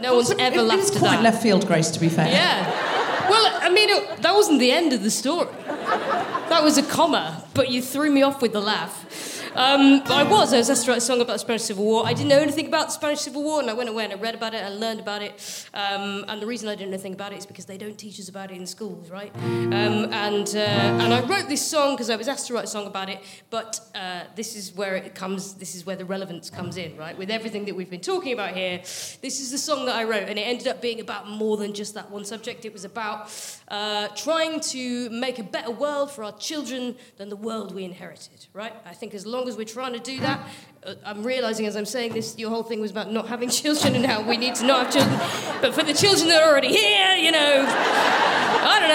[0.01, 2.27] No one's ever It laughed at quite left field, Grace, to be fair.
[2.27, 3.29] Yeah.
[3.29, 5.47] Well, I mean, it, that wasn't the end of the story.
[5.65, 9.32] That was a comma, but you threw me off with the laugh.
[9.55, 10.51] Um, but I was.
[10.51, 12.07] I was asked to write a song about the Spanish Civil War.
[12.07, 14.15] I didn't know anything about the Spanish Civil War, and I went away and I
[14.15, 15.67] read about it, I learned about it.
[15.75, 18.19] Um, and the reason I didn't know anything about it is because they don't teach
[18.19, 19.31] us about it in schools, right?
[19.35, 22.67] Um, and, uh, and I wrote this song because I was asked to write a
[22.67, 23.19] song about it,
[23.51, 27.15] but uh, this is where it comes, this is where the relevance comes in, right?
[27.15, 30.29] With everything that we've been talking about here, this is the song that I wrote,
[30.29, 32.65] and it ended up being about more than just that one subject.
[32.65, 33.31] It was about
[33.67, 38.47] uh, trying to make a better world for our children than the world we inherited,
[38.53, 38.73] right?
[38.83, 40.47] I think as long as we're trying to do that,
[40.85, 43.95] uh, I'm realizing as I'm saying this, your whole thing was about not having children
[43.95, 45.19] and how we need to not have children.
[45.61, 48.89] But for the children that are already here, you know, I don't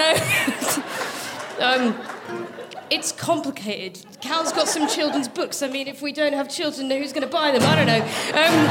[1.79, 1.95] know.
[1.99, 1.99] um,
[2.89, 4.03] it's complicated.
[4.21, 5.61] Cal's got some children's books.
[5.61, 7.61] I mean, if we don't have children, who's going to buy them?
[7.63, 8.01] I don't know.
[8.33, 8.67] Um,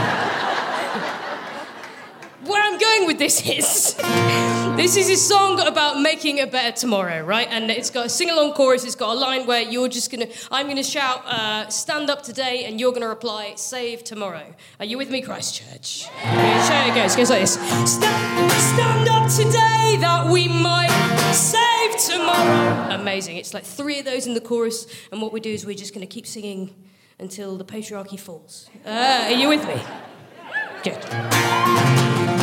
[2.48, 3.94] where I'm going with this is
[4.76, 7.46] this is a song about making a better tomorrow, right?
[7.50, 10.28] And it's got a sing along chorus, it's got a line where you're just gonna,
[10.50, 14.54] I'm gonna shout, uh, stand up today, and you're gonna reply, save tomorrow.
[14.80, 16.04] Are you with me, Christchurch?
[16.04, 20.90] So it goes, it goes like this stand, stand up today that we might
[21.32, 22.94] save tomorrow.
[22.94, 23.36] Amazing.
[23.36, 25.92] It's like three of those in the chorus, and what we do is we're just
[25.92, 26.74] gonna keep singing
[27.18, 28.70] until the patriarchy falls.
[28.86, 29.82] Uh, are you with me?
[30.84, 32.37] Good.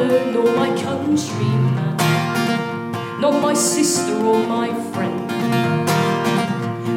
[0.00, 1.96] Brother, nor my countryman,
[3.20, 5.28] not my sister or my friend.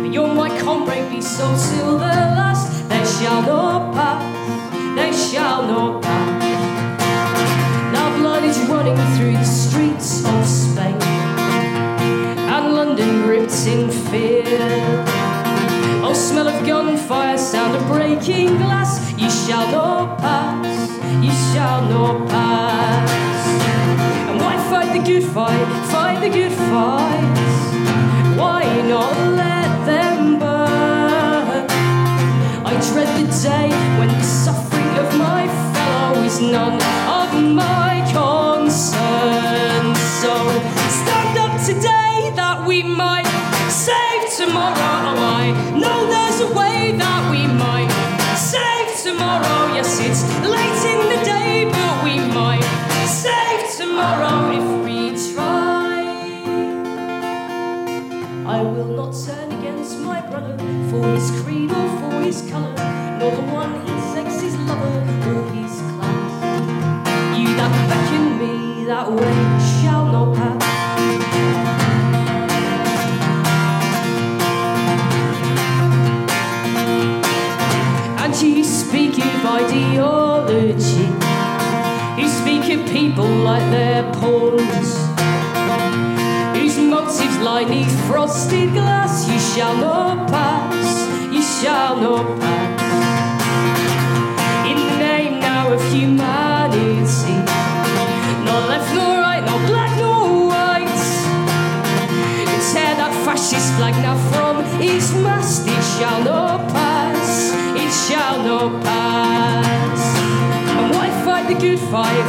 [0.01, 2.87] But you're my comrade, be so till the last.
[2.89, 4.23] They shall not pass,
[4.95, 6.43] they shall not pass.
[7.93, 11.01] Now blood is running through the streets of Spain,
[12.53, 14.45] and London gripped in fear.
[16.05, 19.11] Oh, smell of gunfire, sound of breaking glass.
[19.17, 20.62] You shall not pass,
[21.63, 23.09] shall not pass.
[24.29, 25.67] And why fight the good fight?
[25.93, 27.23] Fight the good fight.
[28.41, 31.65] Why not let them burn?
[32.69, 35.43] I dread the day when the suffering of my
[35.73, 36.79] fellow is none
[37.21, 37.29] of
[37.63, 39.83] my concern.
[40.21, 40.33] So
[40.99, 43.29] stand up today that we might
[43.85, 44.93] save tomorrow.
[45.09, 45.45] Oh, I
[45.81, 47.91] know there's a way that we might
[48.51, 49.62] save tomorrow.
[60.93, 62.75] For his creed or for his colour,
[63.17, 66.33] nor the one he takes his lover or his class.
[67.35, 69.39] You that beckon me that way
[69.79, 70.63] shall not pass.
[78.21, 81.09] And you speak of ideology.
[82.21, 84.89] You speak of people like they're pawns.
[86.55, 89.27] Whose motives lie neath frosted glass.
[89.27, 90.12] You shall not
[92.01, 92.81] pass.
[94.65, 97.35] In the name now of humanity.
[98.45, 100.87] Not left nor right, not black nor white.
[102.53, 105.67] It's tear that fascist flag now from its mast.
[105.67, 107.51] It shall not pass.
[107.75, 110.01] It shall not pass.
[110.77, 112.22] And why fight the good fight?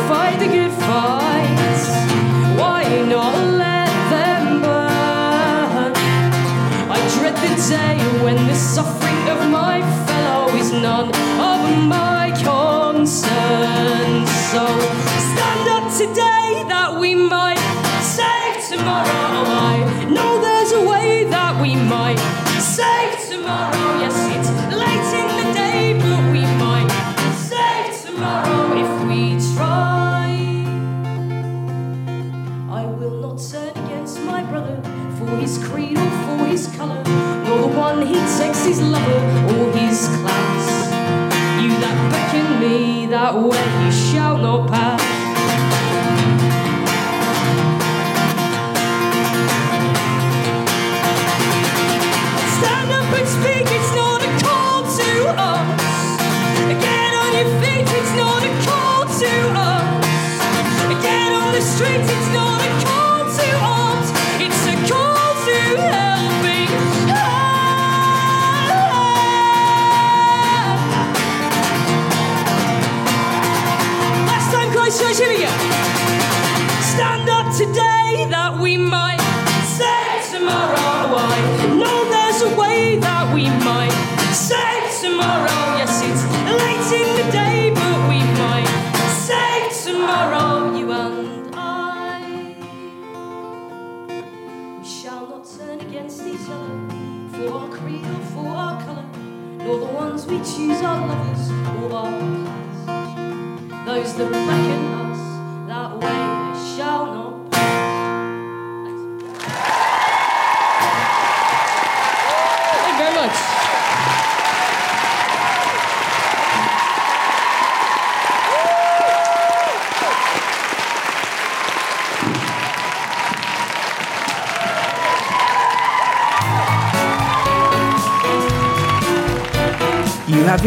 [43.24, 45.03] Me that way, you shall not pass.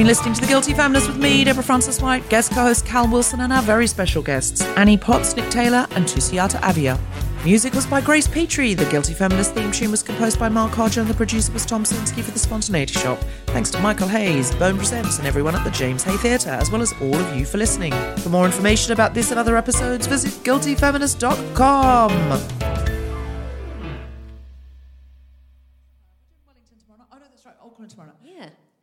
[0.07, 3.41] Been listening to The Guilty Feminist with me, Deborah Frances-White, guest co host Cal Wilson,
[3.41, 6.97] and our very special guests, Annie Potts, Nik Taylor, and Tusiata Avia.
[7.43, 8.73] Music was by Grace Petrie.
[8.73, 11.83] The Guilty Feminist theme tune was composed by Mark Hodge, and the producer was Tom
[11.83, 13.19] Salinsky for The Spontaneity Shop.
[13.47, 16.81] Thanks to Michael Hayes, Bone Presents, and everyone at the James Hay Theatre, as well
[16.81, 17.91] as all of you for listening.
[18.19, 22.66] For more information about this and other episodes, visit guiltyfeminist.com.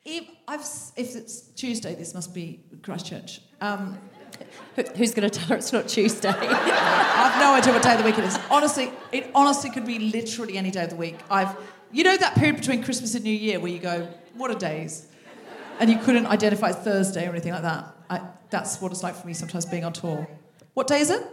[0.05, 0.61] If I've
[0.97, 3.41] if it's Tuesday, this must be Christchurch.
[3.61, 3.99] Um,
[4.97, 6.29] Who's going to tell her it's not Tuesday?
[6.37, 8.37] I've no idea what day of the week it is.
[8.51, 11.17] Honestly, it honestly could be literally any day of the week.
[11.31, 11.57] I've,
[11.93, 15.07] you know, that period between Christmas and New Year where you go, what are days?
[15.79, 17.95] And you couldn't identify Thursday or anything like that.
[18.11, 20.29] I, that's what it's like for me sometimes being on tour.
[20.75, 21.25] What day is it?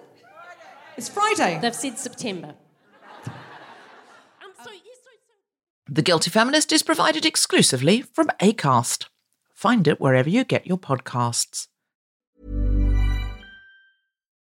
[0.96, 1.58] It's Friday.
[1.60, 2.54] They've said September.
[5.88, 9.06] The Guilty Feminist is provided exclusively from ACAST.
[9.54, 11.68] Find it wherever you get your podcasts.